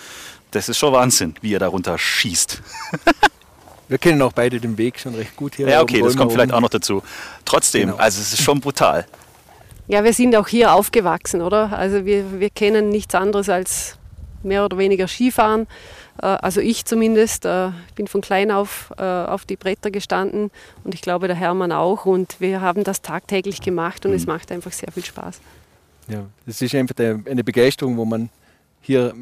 Das 0.52 0.70
ist 0.70 0.78
schon 0.78 0.94
Wahnsinn, 0.94 1.36
wie 1.42 1.52
ihr 1.52 1.60
da 1.60 1.68
runter 1.68 1.98
schießt. 1.98 2.62
Wir 3.90 3.98
kennen 3.98 4.22
auch 4.22 4.32
beide 4.32 4.62
den 4.62 4.78
Weg 4.78 4.98
schon 4.98 5.14
recht 5.14 5.36
gut 5.36 5.56
hier. 5.56 5.68
Ja, 5.68 5.82
okay, 5.82 6.02
das 6.02 6.16
kommt 6.16 6.32
vielleicht 6.32 6.52
oben. 6.52 6.58
auch 6.58 6.62
noch 6.62 6.70
dazu. 6.70 7.04
Trotzdem, 7.44 7.90
Genau. 7.90 7.98
also 7.98 8.20
es 8.22 8.32
ist 8.34 8.42
schon 8.42 8.62
brutal. 8.62 9.06
Ja, 9.88 10.04
wir 10.04 10.14
sind 10.14 10.36
auch 10.38 10.48
hier 10.48 10.74
aufgewachsen, 10.74 11.42
oder? 11.42 11.78
Also 11.78 12.06
wir, 12.06 12.40
wir 12.40 12.50
kennen 12.50 12.90
nichts 12.90 13.14
anderes 13.14 13.50
als 13.50 13.98
mehr 14.42 14.66
oder 14.66 14.78
weniger 14.78 15.08
Skifahren. 15.08 15.68
Äh, 16.22 16.26
Also 16.28 16.62
ich 16.62 16.86
zumindest. 16.86 17.46
äh, 17.46 17.72
bin 17.96 18.08
von 18.08 18.22
klein 18.22 18.52
auf 18.52 18.94
äh, 18.98 19.04
auf 19.04 19.46
die 19.46 19.56
Bretter 19.56 19.92
gestanden 19.92 20.52
und 20.84 20.94
ich 20.94 21.02
glaube 21.02 21.28
der 21.28 21.36
Hermann 21.36 21.72
auch. 21.72 22.06
Und 22.06 22.40
wir 22.40 22.62
haben 22.62 22.84
das 22.84 23.02
tagtäglich 23.02 23.62
gemacht 23.62 24.06
und 24.06 24.14
es 24.14 24.26
macht 24.26 24.52
einfach 24.52 24.72
sehr 24.72 24.92
viel 24.92 25.06
Spaß. 25.06 25.40
Ja, 26.08 26.26
das 26.46 26.62
ist 26.62 26.76
einfach 26.76 26.96
eine 27.00 27.44
Begeisterung, 27.44 27.98
wo 27.98 28.06
man 28.06 28.30
hier 28.82 29.14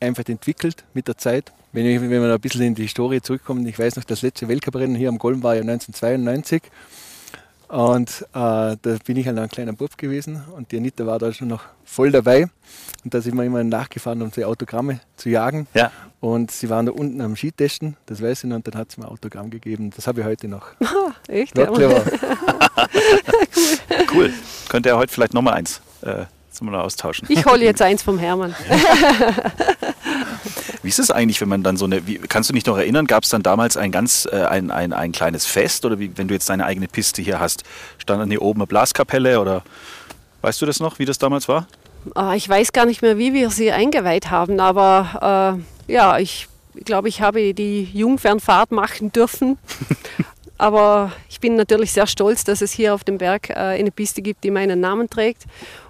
einfach 0.00 0.24
entwickelt 0.26 0.84
mit 0.94 1.08
der 1.08 1.18
Zeit. 1.18 1.52
Wenn, 1.72 1.86
ich, 1.86 2.00
wenn 2.00 2.10
wir 2.10 2.32
ein 2.32 2.40
bisschen 2.40 2.62
in 2.62 2.74
die 2.74 2.82
Historie 2.82 3.20
zurückkommen, 3.20 3.66
ich 3.66 3.78
weiß 3.78 3.96
noch, 3.96 4.04
das 4.04 4.22
letzte 4.22 4.48
Weltcuprennen 4.48 4.94
hier 4.96 5.08
am 5.08 5.18
Golm 5.18 5.42
war 5.42 5.54
ja 5.54 5.60
1992. 5.62 6.62
Und 7.72 8.26
äh, 8.34 8.76
da 8.82 8.96
bin 9.02 9.16
ich 9.16 9.26
halt 9.26 9.36
noch 9.36 9.44
ein 9.44 9.48
kleiner 9.48 9.72
Bub 9.72 9.96
gewesen 9.96 10.44
und 10.54 10.70
die 10.70 10.76
Anita 10.76 11.06
war 11.06 11.18
da 11.18 11.32
schon 11.32 11.48
noch 11.48 11.62
voll 11.86 12.10
dabei. 12.10 12.42
Und 13.02 13.14
da 13.14 13.22
sind 13.22 13.34
wir 13.34 13.44
immer 13.44 13.64
nachgefahren, 13.64 14.20
um 14.20 14.30
die 14.30 14.44
Autogramme 14.44 15.00
zu 15.16 15.30
jagen. 15.30 15.66
Ja. 15.72 15.90
Und 16.20 16.50
sie 16.50 16.68
waren 16.68 16.84
da 16.84 16.92
unten 16.92 17.22
am 17.22 17.34
Skitesten, 17.34 17.96
das 18.04 18.20
weiß 18.20 18.44
ich 18.44 18.50
noch, 18.50 18.56
und 18.56 18.68
dann 18.68 18.74
hat 18.74 18.92
sie 18.92 19.00
mir 19.00 19.06
ein 19.06 19.12
Autogramm 19.12 19.48
gegeben. 19.48 19.90
Das 19.96 20.06
habe 20.06 20.20
ich 20.20 20.26
heute 20.26 20.48
noch. 20.48 20.66
Echt? 21.28 21.56
Ja, 21.56 21.66
clever. 21.66 22.04
Cool. 24.14 24.32
Könnt 24.68 24.84
ihr 24.84 24.96
heute 24.96 25.12
vielleicht 25.12 25.32
nochmal 25.32 25.54
eins 25.54 25.80
äh, 26.02 26.26
zum 26.50 26.70
mal 26.70 26.80
austauschen. 26.80 27.26
Ich 27.30 27.46
hole 27.46 27.64
jetzt 27.64 27.80
eins 27.80 28.02
vom 28.02 28.18
Hermann. 28.18 28.54
Wie 30.82 30.88
ist 30.88 30.98
es 30.98 31.10
eigentlich, 31.10 31.40
wenn 31.40 31.48
man 31.48 31.62
dann 31.62 31.76
so 31.76 31.84
eine, 31.84 32.06
wie, 32.06 32.18
kannst 32.18 32.50
du 32.50 32.54
dich 32.54 32.66
noch 32.66 32.76
erinnern, 32.76 33.06
gab 33.06 33.22
es 33.22 33.30
dann 33.30 33.42
damals 33.42 33.76
ein 33.76 33.92
ganz, 33.92 34.28
äh, 34.30 34.44
ein, 34.44 34.70
ein, 34.70 34.92
ein 34.92 35.12
kleines 35.12 35.46
Fest 35.46 35.84
oder 35.84 35.98
wie, 35.98 36.16
wenn 36.16 36.28
du 36.28 36.34
jetzt 36.34 36.48
deine 36.48 36.64
eigene 36.64 36.88
Piste 36.88 37.22
hier 37.22 37.38
hast, 37.38 37.62
stand 37.98 38.20
dann 38.20 38.30
hier 38.30 38.42
oben 38.42 38.60
eine 38.60 38.66
Blaskapelle 38.66 39.40
oder 39.40 39.62
weißt 40.40 40.60
du 40.60 40.66
das 40.66 40.80
noch, 40.80 40.98
wie 40.98 41.04
das 41.04 41.18
damals 41.18 41.48
war? 41.48 41.66
Ah, 42.14 42.34
ich 42.34 42.48
weiß 42.48 42.72
gar 42.72 42.84
nicht 42.84 43.00
mehr, 43.00 43.16
wie 43.16 43.32
wir 43.32 43.50
sie 43.50 43.70
eingeweiht 43.70 44.30
haben, 44.30 44.58
aber 44.58 45.60
äh, 45.88 45.92
ja, 45.92 46.18
ich 46.18 46.48
glaube, 46.84 47.08
ich 47.08 47.20
habe 47.20 47.54
die 47.54 47.84
Jungfernfahrt 47.92 48.72
machen 48.72 49.12
dürfen. 49.12 49.58
aber 50.58 51.12
ich 51.28 51.40
bin 51.40 51.54
natürlich 51.54 51.92
sehr 51.92 52.06
stolz, 52.06 52.44
dass 52.44 52.60
es 52.60 52.72
hier 52.72 52.94
auf 52.94 53.04
dem 53.04 53.18
Berg 53.18 53.50
äh, 53.50 53.54
eine 53.54 53.90
Piste 53.90 54.22
gibt, 54.22 54.42
die 54.42 54.50
meinen 54.50 54.80
Namen 54.80 55.08
trägt. 55.08 55.44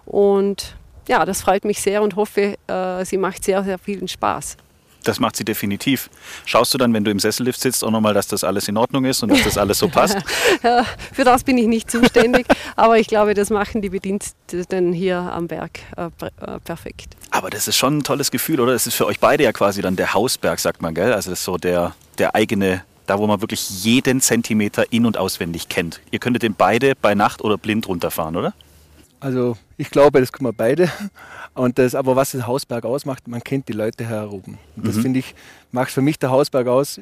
Und 0.04 0.76
ja, 1.08 1.24
das 1.24 1.42
freut 1.42 1.64
mich 1.64 1.80
sehr 1.80 2.02
und 2.02 2.16
hoffe, 2.16 2.56
äh, 2.66 3.04
sie 3.04 3.16
macht 3.16 3.44
sehr, 3.44 3.64
sehr 3.64 3.78
vielen 3.78 4.08
Spaß. 4.08 4.56
Das 5.04 5.18
macht 5.18 5.36
sie 5.36 5.44
definitiv. 5.44 6.10
Schaust 6.44 6.72
du 6.74 6.78
dann, 6.78 6.94
wenn 6.94 7.04
du 7.04 7.10
im 7.10 7.18
Sessellift 7.18 7.60
sitzt, 7.60 7.84
auch 7.84 7.90
nochmal, 7.90 8.14
dass 8.14 8.28
das 8.28 8.44
alles 8.44 8.68
in 8.68 8.76
Ordnung 8.76 9.04
ist 9.04 9.22
und 9.22 9.30
dass 9.30 9.42
das 9.42 9.58
alles 9.58 9.78
so 9.78 9.88
passt? 9.88 10.16
ja, 10.62 10.84
für 11.12 11.24
das 11.24 11.44
bin 11.44 11.58
ich 11.58 11.66
nicht 11.66 11.90
zuständig, 11.90 12.46
aber 12.76 12.98
ich 12.98 13.08
glaube, 13.08 13.34
das 13.34 13.50
machen 13.50 13.82
die 13.82 13.90
Bediensteten 13.90 14.92
hier 14.92 15.18
am 15.18 15.48
Berg 15.48 15.80
äh, 15.96 16.04
äh, 16.04 16.60
perfekt. 16.60 17.16
Aber 17.30 17.50
das 17.50 17.66
ist 17.66 17.76
schon 17.76 17.98
ein 17.98 18.02
tolles 18.04 18.30
Gefühl, 18.30 18.60
oder? 18.60 18.72
Das 18.72 18.86
ist 18.86 18.94
für 18.94 19.06
euch 19.06 19.18
beide 19.18 19.44
ja 19.44 19.52
quasi 19.52 19.82
dann 19.82 19.96
der 19.96 20.14
Hausberg, 20.14 20.60
sagt 20.60 20.82
man, 20.82 20.94
gell? 20.94 21.12
Also 21.12 21.30
das 21.30 21.40
ist 21.40 21.44
so 21.44 21.56
der, 21.56 21.94
der 22.18 22.34
eigene, 22.34 22.84
da 23.06 23.18
wo 23.18 23.26
man 23.26 23.40
wirklich 23.40 23.84
jeden 23.84 24.20
Zentimeter 24.20 24.92
in- 24.92 25.06
und 25.06 25.16
auswendig 25.16 25.68
kennt. 25.68 26.00
Ihr 26.10 26.18
könntet 26.18 26.42
den 26.42 26.54
beide 26.54 26.94
bei 26.94 27.14
Nacht 27.14 27.42
oder 27.42 27.58
blind 27.58 27.88
runterfahren, 27.88 28.36
oder? 28.36 28.54
Also 29.18 29.56
ich 29.82 29.90
glaube, 29.90 30.20
das 30.20 30.30
können 30.30 30.48
wir 30.48 30.52
beide. 30.52 30.88
Und 31.54 31.76
das, 31.76 31.96
aber 31.96 32.14
was 32.14 32.30
das 32.30 32.46
Hausberg 32.46 32.84
ausmacht, 32.84 33.26
man 33.26 33.42
kennt 33.42 33.68
die 33.68 33.72
Leute 33.72 34.06
hier 34.06 34.32
oben. 34.32 34.58
Und 34.76 34.86
das 34.86 34.96
mhm. 34.96 35.02
finde 35.02 35.18
ich, 35.18 35.34
macht 35.72 35.90
für 35.90 36.02
mich 36.02 36.20
der 36.20 36.30
Hausberg 36.30 36.68
aus. 36.68 37.00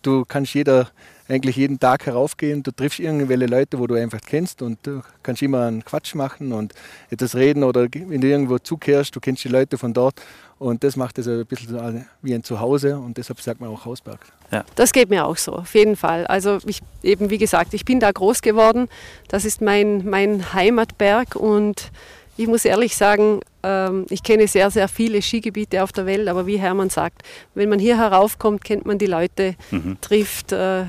Du 0.00 0.24
kannst 0.24 0.54
jeder, 0.54 0.88
eigentlich 1.28 1.56
jeden 1.56 1.80
Tag 1.80 2.06
heraufgehen, 2.06 2.62
du 2.62 2.70
triffst 2.70 3.00
irgendwelche 3.00 3.46
Leute, 3.46 3.78
wo 3.78 3.86
du 3.86 3.94
einfach 3.94 4.20
kennst 4.20 4.62
und 4.62 4.78
du 4.82 5.02
kannst 5.22 5.42
immer 5.42 5.62
einen 5.62 5.84
Quatsch 5.84 6.14
machen 6.14 6.52
und 6.52 6.74
etwas 7.10 7.34
reden 7.34 7.64
oder 7.64 7.86
wenn 7.92 8.20
du 8.20 8.28
irgendwo 8.28 8.58
zukehrst, 8.58 9.14
du 9.16 9.20
kennst 9.20 9.44
die 9.44 9.48
Leute 9.48 9.78
von 9.78 9.94
dort 9.94 10.20
und 10.58 10.84
das 10.84 10.96
macht 10.96 11.18
es 11.18 11.26
ein 11.26 11.46
bisschen 11.46 12.06
wie 12.22 12.34
ein 12.34 12.44
Zuhause 12.44 12.98
und 12.98 13.16
deshalb 13.16 13.40
sagt 13.40 13.60
man 13.60 13.70
auch 13.70 13.84
Hausberg. 13.84 14.20
Ja. 14.50 14.64
Das 14.74 14.92
geht 14.92 15.10
mir 15.10 15.24
auch 15.24 15.36
so, 15.36 15.52
auf 15.52 15.74
jeden 15.74 15.96
Fall. 15.96 16.26
Also 16.26 16.58
ich, 16.66 16.80
eben 17.02 17.30
wie 17.30 17.38
gesagt, 17.38 17.74
ich 17.74 17.84
bin 17.84 18.00
da 18.00 18.12
groß 18.12 18.42
geworden, 18.42 18.88
das 19.28 19.44
ist 19.44 19.60
mein, 19.60 20.08
mein 20.08 20.52
Heimatberg 20.52 21.36
und 21.36 21.90
ich 22.36 22.48
muss 22.48 22.64
ehrlich 22.64 22.96
sagen, 22.96 23.40
ähm, 23.62 24.06
ich 24.10 24.22
kenne 24.22 24.48
sehr, 24.48 24.70
sehr 24.70 24.88
viele 24.88 25.22
Skigebiete 25.22 25.82
auf 25.82 25.92
der 25.92 26.06
Welt, 26.06 26.28
aber 26.28 26.46
wie 26.46 26.58
Hermann 26.58 26.90
sagt, 26.90 27.22
wenn 27.54 27.68
man 27.68 27.78
hier 27.78 27.96
heraufkommt, 27.96 28.64
kennt 28.64 28.86
man 28.86 28.98
die 28.98 29.06
Leute, 29.06 29.54
mhm. 29.70 29.98
trifft, 30.00 30.52
äh, 30.52 30.84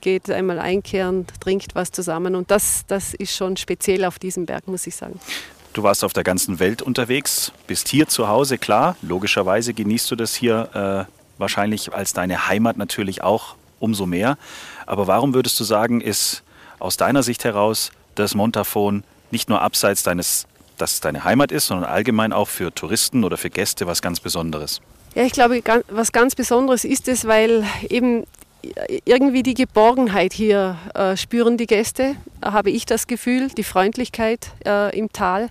geht 0.00 0.30
einmal 0.30 0.58
einkehren, 0.58 1.26
trinkt 1.40 1.74
was 1.74 1.90
zusammen 1.90 2.34
und 2.34 2.50
das, 2.50 2.84
das 2.86 3.14
ist 3.14 3.34
schon 3.34 3.56
speziell 3.56 4.04
auf 4.04 4.18
diesem 4.18 4.46
Berg, 4.46 4.68
muss 4.68 4.86
ich 4.86 4.94
sagen. 4.94 5.20
Du 5.72 5.82
warst 5.82 6.04
auf 6.04 6.12
der 6.12 6.24
ganzen 6.24 6.58
Welt 6.58 6.80
unterwegs, 6.80 7.52
bist 7.66 7.88
hier 7.88 8.08
zu 8.08 8.28
Hause, 8.28 8.56
klar, 8.58 8.96
logischerweise 9.02 9.74
genießt 9.74 10.10
du 10.10 10.16
das 10.16 10.34
hier 10.34 11.06
äh, 11.08 11.12
wahrscheinlich 11.38 11.92
als 11.92 12.12
deine 12.12 12.48
Heimat 12.48 12.78
natürlich 12.78 13.22
auch 13.22 13.56
umso 13.78 14.06
mehr. 14.06 14.38
Aber 14.86 15.06
warum 15.06 15.34
würdest 15.34 15.60
du 15.60 15.64
sagen, 15.64 16.00
ist 16.00 16.42
aus 16.78 16.96
deiner 16.96 17.22
Sicht 17.22 17.44
heraus 17.44 17.90
das 18.14 18.34
Montafon 18.34 19.04
nicht 19.30 19.50
nur 19.50 19.60
abseits 19.60 20.02
deines 20.02 20.46
dass 20.78 20.94
es 20.94 21.00
deine 21.00 21.24
Heimat 21.24 21.52
ist, 21.52 21.66
sondern 21.66 21.88
allgemein 21.88 22.32
auch 22.32 22.48
für 22.48 22.74
Touristen 22.74 23.24
oder 23.24 23.36
für 23.36 23.50
Gäste 23.50 23.86
was 23.86 24.02
ganz 24.02 24.20
Besonderes? 24.20 24.80
Ja, 25.14 25.24
ich 25.24 25.32
glaube, 25.32 25.62
was 25.88 26.12
ganz 26.12 26.34
Besonderes 26.34 26.84
ist 26.84 27.08
es, 27.08 27.26
weil 27.26 27.64
eben 27.88 28.24
irgendwie 29.04 29.42
die 29.42 29.54
Geborgenheit 29.54 30.32
hier 30.32 30.76
äh, 30.94 31.16
spüren 31.16 31.56
die 31.56 31.66
Gäste, 31.66 32.16
habe 32.44 32.70
ich 32.70 32.86
das 32.86 33.06
Gefühl, 33.06 33.48
die 33.48 33.64
Freundlichkeit 33.64 34.48
äh, 34.64 34.96
im 34.96 35.12
Tal, 35.12 35.48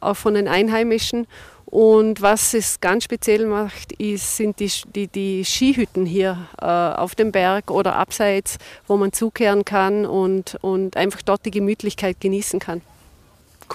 auch 0.00 0.16
von 0.16 0.34
den 0.34 0.48
Einheimischen. 0.48 1.26
Und 1.66 2.22
was 2.22 2.54
es 2.54 2.80
ganz 2.80 3.04
speziell 3.04 3.46
macht, 3.46 3.92
ist, 3.94 4.36
sind 4.36 4.60
die, 4.60 4.70
die, 4.94 5.08
die 5.08 5.44
Skihütten 5.44 6.06
hier 6.06 6.46
äh, 6.60 6.66
auf 6.66 7.14
dem 7.14 7.32
Berg 7.32 7.70
oder 7.70 7.96
abseits, 7.96 8.58
wo 8.86 8.96
man 8.96 9.12
zukehren 9.12 9.64
kann 9.64 10.06
und, 10.06 10.56
und 10.60 10.96
einfach 10.96 11.22
dort 11.22 11.44
die 11.44 11.50
Gemütlichkeit 11.50 12.20
genießen 12.20 12.60
kann. 12.60 12.80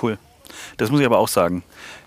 Cool. 0.02 0.18
Das 0.78 0.92
muss 0.92 1.00
ich 1.02 1.06
aber 1.06 1.18
auch 1.18 1.28
sagen. 1.28 1.64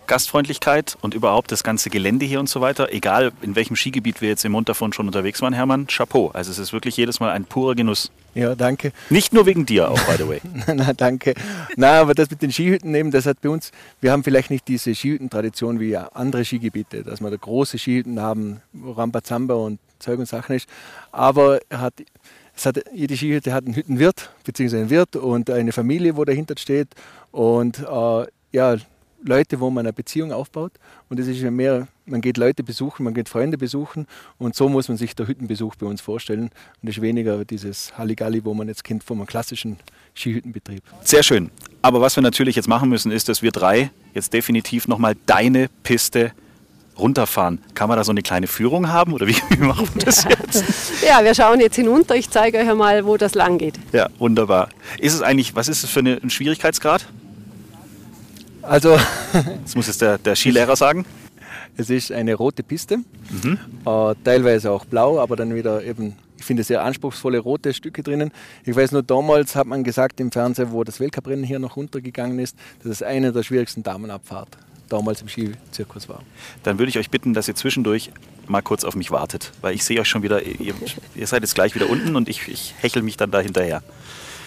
Gastfreundlichkeit 0.07 0.97
und 1.01 1.15
überhaupt 1.15 1.53
das 1.53 1.63
ganze 1.63 1.91
Gelände 1.91 2.27
hier 2.27 2.41
und 2.41 2.49
so 2.49 2.61
weiter, 2.61 2.93
egal 2.93 3.33
in 3.43 3.55
welchem 3.55 3.77
Skigebiet 3.77 4.21
wir 4.21 4.29
jetzt 4.29 4.45
im 4.45 4.53
Montafon 4.53 4.93
schon 4.93 5.07
unterwegs 5.07 5.41
waren, 5.43 5.53
Hermann, 5.53 5.87
Chapeau. 5.87 6.31
Also 6.33 6.51
es 6.51 6.59
ist 6.59 6.73
wirklich 6.73 6.97
jedes 6.97 7.21
Mal 7.21 7.31
ein 7.31 7.45
purer 7.45 7.75
Genuss. 7.75 8.11
Ja, 8.35 8.55
danke. 8.55 8.93
Nicht 9.11 9.33
nur 9.33 9.47
wegen 9.47 9.67
dir 9.67 9.91
auch, 9.91 10.01
by 10.05 10.17
the 10.17 10.29
way. 10.29 10.41
na, 10.75 10.93
danke. 10.93 11.35
Na, 11.77 12.01
aber 12.01 12.15
das 12.15 12.31
mit 12.31 12.43
den 12.43 12.51
Skihütten 12.51 12.95
eben, 12.95 13.11
das 13.11 13.27
hat 13.27 13.41
bei 13.43 13.51
uns, 13.51 13.73
wir 14.01 14.11
haben 14.11 14.25
vielleicht 14.25 14.51
nicht 14.51 14.67
diese 14.69 14.95
Skihütten-Tradition 14.95 15.81
wie 15.81 15.97
andere 15.97 16.45
Skigebiete, 16.45 17.03
dass 17.03 17.21
wir 17.21 17.31
da 17.31 17.37
große 17.37 17.79
Skihütten 17.79 18.21
haben, 18.21 18.63
Rambazamba 18.75 19.55
und 19.55 19.79
Zeug 19.99 20.19
und 20.19 20.27
Sachen 20.27 20.57
ist. 20.57 20.69
Aber 21.11 21.61
hat, 21.71 21.95
es 22.57 22.67
hat, 22.67 22.81
jede 22.95 23.17
Skihütte 23.17 23.53
hat 23.53 23.65
einen 23.65 23.75
Hüttenwirt, 23.75 24.31
beziehungsweise 24.45 24.81
einen 24.81 24.91
Wirt 24.91 25.17
und 25.17 25.51
eine 25.51 25.73
Familie, 25.73 26.17
wo 26.17 26.25
dahinter 26.25 26.55
steht. 26.59 26.89
Und 27.31 27.81
äh, 27.81 28.27
ja, 28.53 28.77
Leute, 29.25 29.61
wo 29.61 29.71
man 29.71 29.87
eine 29.87 29.93
Beziehung 29.93 30.33
aufbaut. 30.33 30.73
Und 31.09 31.19
das 31.19 31.27
ist 31.27 31.41
ja 31.41 31.51
mehr, 31.51 31.89
man 32.07 32.21
geht 32.21 32.37
Leute 32.37 32.63
besuchen, 32.63 33.05
man 33.05 33.15
geht 33.15 33.29
Freunde 33.29 33.59
besuchen. 33.59 34.07
Und 34.39 34.55
so 34.55 34.69
muss 34.69 34.89
man 34.89 34.97
sich 34.97 35.15
der 35.15 35.29
Hüttenbesuch 35.29 35.77
bei 35.77 35.87
uns 35.87 36.01
vorstellen. 36.01 36.45
Und 36.45 36.53
das 36.83 36.97
ist 36.97 37.03
weniger 37.03 37.45
dieses 37.45 37.97
Halligalli, 37.97 38.45
wo 38.45 38.55
man 38.55 38.69
jetzt 38.69 38.85
kennt 38.85 39.05
vom 39.05 39.25
klassischen 39.27 39.79
Skihüttenbetrieb. 40.15 40.83
Sehr 41.03 41.23
schön. 41.23 41.51
Aber 41.81 42.01
was 42.01 42.17
wir 42.17 42.23
natürlich 42.23 42.57
jetzt 42.57 42.69
machen 42.69 42.89
müssen, 42.89 43.11
ist, 43.13 43.29
dass 43.29 43.43
wir 43.43 43.51
drei 43.51 43.91
jetzt 44.15 44.33
definitiv 44.33 44.89
nochmal 44.89 45.15
deine 45.27 45.69
Piste 45.83 46.33
runterfahren. 46.99 47.61
Kann 47.75 47.89
man 47.89 47.97
da 47.97 48.05
so 48.05 48.13
eine 48.13 48.23
kleine 48.23 48.47
Führung 48.47 48.89
haben 48.89 49.13
oder 49.13 49.27
wie, 49.27 49.35
wie 49.51 49.57
machen 49.59 49.89
wir 49.95 50.05
das 50.05 50.25
jetzt? 50.25 50.65
ja, 51.07 51.25
wir 51.25 51.35
schauen 51.35 51.61
jetzt 51.61 51.77
hinunter. 51.77 52.15
Ich 52.17 52.31
zeige 52.31 52.59
euch 52.59 52.75
mal, 52.75 53.05
wo 53.05 53.17
das 53.17 53.35
lang 53.35 53.59
geht. 53.59 53.75
Ja, 53.93 54.09
wunderbar. 54.19 54.69
Ist 54.99 55.15
es 55.15 55.23
eigentlich, 55.23 55.55
was 55.55 55.69
ist 55.69 55.85
es 55.85 55.91
für 55.91 56.01
eine, 56.01 56.21
ein 56.23 56.31
Schwierigkeitsgrad? 56.31 57.07
Also. 58.63 58.97
das 59.63 59.75
muss 59.75 59.87
jetzt 59.87 60.01
der, 60.01 60.19
der 60.19 60.37
Skilehrer 60.37 60.77
sagen. 60.77 61.05
Es 61.77 61.89
ist 61.89 62.13
eine 62.13 62.35
rote 62.35 62.63
Piste, 62.63 62.99
mhm. 62.99 63.59
äh, 63.87 64.15
teilweise 64.25 64.71
auch 64.71 64.85
blau, 64.85 65.19
aber 65.19 65.37
dann 65.37 65.55
wieder 65.55 65.83
eben, 65.83 66.17
ich 66.37 66.45
finde 66.45 66.65
sehr 66.65 66.83
anspruchsvolle 66.85 67.39
rote 67.39 67.73
Stücke 67.73 68.03
drinnen. 68.03 68.31
Ich 68.65 68.77
weiß 68.77 68.93
nur, 68.93 69.03
damals 69.03 69.57
hat 69.57 69.67
man 69.67 69.83
gesagt 69.83 70.21
im 70.21 70.31
Fernsehen, 70.31 70.73
wo 70.73 70.85
das 70.85 71.01
Weltcuprennen 71.01 71.45
hier 71.45 71.59
noch 71.59 71.77
runtergegangen 71.77 72.39
ist, 72.39 72.57
dass 72.83 72.93
es 72.93 73.03
eine 73.03 73.33
der 73.33 73.43
schwierigsten 73.43 73.83
Damenabfahrt 73.83 74.59
damals 74.91 75.23
im 75.23 75.29
Skizirkus 75.29 76.11
war. 76.11 76.21
Dann 76.63 76.79
würde 76.79 76.91
ich 76.91 76.99
euch 76.99 77.09
bitten, 77.09 77.33
dass 77.33 77.49
ihr 77.49 77.55
zwischendurch 77.55 78.11
mal 78.47 78.61
kurz 78.61 78.85
auf 78.85 78.95
mich 78.95 79.11
wartet, 79.11 79.53
weil 79.63 79.75
ich 79.75 79.85
sehe 79.85 79.99
euch 79.99 80.09
schon 80.09 80.23
wieder, 80.23 80.43
ihr, 80.43 80.75
ihr 81.15 81.27
seid 81.27 81.43
jetzt 81.43 81.55
gleich 81.55 81.75
wieder 81.75 81.89
unten 81.89 82.17
und 82.17 82.29
ich, 82.29 82.47
ich 82.49 82.75
hechel 82.81 83.03
mich 83.03 83.17
dann 83.17 83.31
da 83.31 83.41
hinterher. 83.41 83.83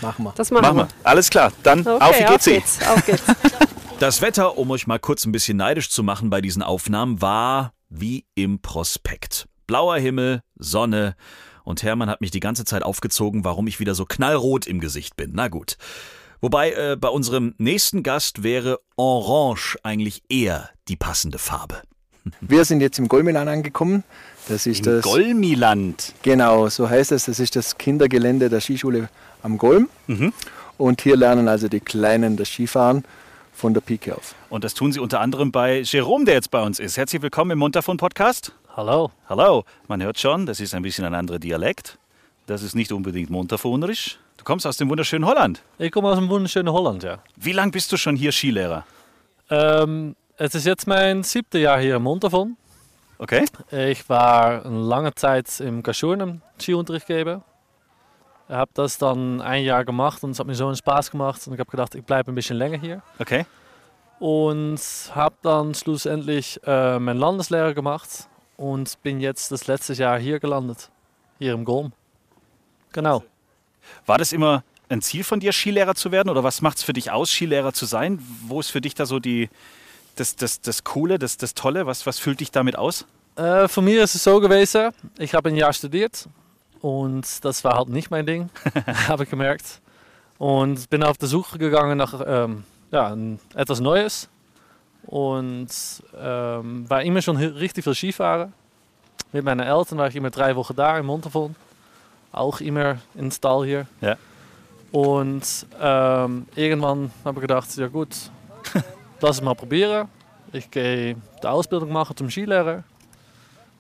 Machen 0.01 0.25
wir. 0.25 0.33
Das 0.35 0.51
machen, 0.51 0.61
machen 0.61 0.77
wir. 0.77 0.87
Alles 1.03 1.31
klar, 1.31 1.51
dann 1.63 1.79
okay, 1.79 2.03
auf 2.03 2.19
wie 2.19 2.25
geht's. 2.25 2.79
Auf 2.87 3.05
geht's. 3.05 3.27
Auf 3.27 3.41
geht's. 3.41 3.65
Das 3.99 4.21
Wetter, 4.21 4.57
um 4.57 4.71
euch 4.71 4.87
mal 4.87 4.99
kurz 4.99 5.25
ein 5.25 5.31
bisschen 5.31 5.55
neidisch 5.55 5.89
zu 5.89 6.03
machen 6.03 6.29
bei 6.29 6.41
diesen 6.41 6.61
Aufnahmen, 6.61 7.21
war 7.21 7.71
wie 7.89 8.25
im 8.35 8.61
Prospekt. 8.61 9.47
Blauer 9.67 9.97
Himmel, 9.97 10.41
Sonne 10.57 11.15
und 11.63 11.81
Hermann 11.81 12.09
hat 12.09 12.19
mich 12.19 12.29
die 12.29 12.41
ganze 12.41 12.65
Zeit 12.65 12.83
aufgezogen, 12.83 13.45
warum 13.45 13.67
ich 13.67 13.79
wieder 13.79 13.95
so 13.95 14.05
knallrot 14.05 14.67
im 14.67 14.81
Gesicht 14.81 15.15
bin. 15.15 15.31
Na 15.33 15.47
gut. 15.47 15.77
Wobei 16.41 16.73
äh, 16.73 16.97
bei 16.99 17.07
unserem 17.07 17.55
nächsten 17.57 18.03
Gast 18.03 18.43
wäre 18.43 18.81
Orange 18.97 19.77
eigentlich 19.83 20.23
eher 20.27 20.69
die 20.89 20.97
passende 20.97 21.37
Farbe. 21.37 21.81
Wir 22.41 22.65
sind 22.65 22.81
jetzt 22.81 22.99
im 22.99 23.07
Golmiland 23.07 23.49
angekommen. 23.49 24.03
Das 24.49 24.67
ist 24.67 24.79
Im 24.79 24.95
das 24.95 25.05
Golmiland. 25.05 26.13
Genau, 26.21 26.67
so 26.67 26.89
heißt 26.89 27.13
es. 27.13 27.25
Das 27.25 27.39
ist 27.39 27.55
das 27.55 27.77
Kindergelände 27.77 28.49
der 28.49 28.59
Skischule 28.59 29.09
am 29.41 29.57
Golm. 29.57 29.87
Mhm. 30.07 30.33
Und 30.77 31.01
hier 31.01 31.15
lernen 31.15 31.47
also 31.47 31.69
die 31.69 31.79
Kleinen 31.79 32.35
das 32.35 32.49
Skifahren 32.49 33.05
von 33.55 33.73
der 33.73 33.81
Pike 33.81 34.15
auf. 34.15 34.35
Und 34.49 34.63
das 34.63 34.73
tun 34.73 34.91
sie 34.91 34.99
unter 34.99 35.21
anderem 35.21 35.51
bei 35.51 35.79
Jerome, 35.79 36.25
der 36.25 36.35
jetzt 36.35 36.51
bei 36.51 36.61
uns 36.61 36.79
ist. 36.79 36.97
Herzlich 36.97 37.21
willkommen 37.21 37.51
im 37.51 37.59
Montafon 37.59 37.97
Podcast. 37.97 38.51
Hallo. 38.75 39.11
Hallo. 39.29 39.63
Man 39.87 40.03
hört 40.03 40.19
schon, 40.19 40.45
das 40.45 40.59
ist 40.59 40.75
ein 40.75 40.81
bisschen 40.83 41.05
ein 41.05 41.15
anderer 41.15 41.39
Dialekt. 41.39 41.97
Das 42.45 42.61
ist 42.61 42.75
nicht 42.75 42.91
unbedingt 42.91 43.29
Montafonerisch. 43.29 44.19
Du 44.37 44.43
kommst 44.43 44.67
aus 44.67 44.77
dem 44.77 44.89
wunderschönen 44.89 45.25
Holland. 45.25 45.63
Ich 45.79 45.91
komme 45.91 46.09
aus 46.09 46.17
dem 46.17 46.29
wunderschönen 46.29 46.71
Holland, 46.71 47.03
ja. 47.03 47.19
Wie 47.37 47.53
lange 47.53 47.71
bist 47.71 47.91
du 47.91 47.97
schon 47.97 48.15
hier 48.15 48.31
Skilehrer? 48.31 48.85
Ähm, 49.49 50.15
es 50.37 50.53
ist 50.53 50.65
jetzt 50.65 50.85
mein 50.85 51.23
siebtes 51.23 51.61
Jahr 51.61 51.79
hier 51.79 51.95
im 51.95 52.03
Montafon. 52.03 52.57
Okay. 53.17 53.45
Ich 53.71 54.07
war 54.09 54.65
eine 54.65 54.79
lange 54.79 55.15
Zeit 55.15 55.61
im 55.61 55.81
Kaschurnen 55.81 56.41
Skiunterricht 56.59 57.07
gegeben. 57.07 57.41
Ich 58.47 58.53
habe 58.53 58.71
das 58.75 58.97
dann 58.97 59.41
ein 59.41 59.63
Jahr 59.63 59.85
gemacht 59.85 60.23
und 60.23 60.31
es 60.31 60.39
hat 60.39 60.45
mir 60.45 60.55
so 60.55 60.67
einen 60.67 60.75
Spaß 60.75 61.09
gemacht. 61.09 61.45
Und 61.47 61.53
ich 61.53 61.59
habe 61.59 61.71
gedacht, 61.71 61.95
ich 61.95 62.03
bleibe 62.03 62.31
ein 62.31 62.35
bisschen 62.35 62.57
länger 62.57 62.77
hier. 62.77 63.01
Okay. 63.17 63.45
Und 64.19 64.79
habe 65.13 65.35
dann 65.41 65.73
schlussendlich 65.73 66.59
äh, 66.65 66.99
meinen 66.99 67.19
Landeslehrer 67.19 67.73
gemacht. 67.73 68.27
und 68.57 69.01
bin 69.03 69.19
jetzt 69.19 69.51
das 69.51 69.67
letzte 69.67 69.93
Jahr 69.93 70.19
hier 70.19 70.39
gelandet, 70.39 70.89
hier 71.39 71.53
im 71.53 71.65
Golm. 71.65 71.91
Genau. 72.93 73.23
War 74.05 74.17
das 74.17 74.31
immer 74.31 74.63
ein 74.87 75.01
Ziel 75.01 75.23
von 75.23 75.39
dir, 75.39 75.51
Skilehrer 75.51 75.95
zu 75.95 76.11
werden? 76.11 76.29
Oder 76.29 76.43
was 76.43 76.61
macht 76.61 76.77
es 76.77 76.83
für 76.83 76.93
dich 76.93 77.11
aus, 77.11 77.31
Skilehrer 77.31 77.73
zu 77.73 77.85
sein? 77.85 78.19
Wo 78.47 78.59
ist 78.59 78.69
für 78.69 78.79
dich 78.79 78.95
da 78.95 79.05
so 79.05 79.19
die, 79.19 79.49
das, 80.15 80.35
das, 80.35 80.61
das 80.61 80.83
Coole, 80.83 81.19
das, 81.19 81.37
das 81.37 81.53
Tolle? 81.53 81.85
Was, 81.85 82.05
was 82.05 82.19
füllt 82.19 82.39
dich 82.39 82.51
damit 82.51 82.77
aus? 82.77 83.05
Äh, 83.35 83.67
für 83.67 83.81
mich 83.81 83.95
ist 83.95 84.15
es 84.15 84.23
so 84.23 84.39
gewesen, 84.39 84.91
ich 85.17 85.33
habe 85.33 85.49
ein 85.49 85.57
Jahr 85.57 85.73
studiert 85.73 86.29
und 86.81 87.43
das 87.43 87.63
war 87.63 87.77
halt 87.77 87.89
nicht 87.89 88.11
mein 88.11 88.25
Ding, 88.25 88.49
habe 89.07 89.23
ich 89.23 89.29
gemerkt. 89.29 89.81
Und 90.37 90.89
bin 90.89 91.03
auf 91.03 91.17
der 91.17 91.29
Suche 91.29 91.57
gegangen 91.57 91.97
nach 91.97 92.21
ähm, 92.25 92.63
ja, 92.91 93.15
etwas 93.55 93.79
Neues 93.79 94.29
und 95.05 95.67
ähm, 96.17 96.89
war 96.89 97.03
immer 97.03 97.21
schon 97.21 97.37
richtig 97.37 97.83
viel 97.83 97.95
Skifahren. 97.95 98.53
Mit 99.31 99.43
meinen 99.43 99.61
Eltern 99.61 99.97
war 99.97 100.07
ich 100.07 100.15
immer 100.15 100.29
drei 100.29 100.55
Wochen 100.55 100.75
da 100.75 100.97
in 100.97 101.05
Montafon. 101.05 101.55
Auch 102.31 102.59
immer 102.59 102.97
in 103.15 103.31
Stall 103.31 103.65
hier. 103.65 103.87
Ja. 104.01 104.17
Und 104.91 105.67
ähm, 105.79 106.47
irgendwann 106.55 107.11
habe 107.23 107.39
ich 107.39 107.41
gedacht, 107.41 107.75
ja 107.75 107.87
gut, 107.87 108.15
lass 109.21 109.37
es 109.37 109.41
mal 109.41 109.55
probieren. 109.55 110.07
Ich 110.51 110.71
gehe 110.71 111.15
die 111.41 111.47
Ausbildung 111.47 111.91
machen 111.91 112.15
zum 112.15 112.29
Skilehrer 112.29 112.83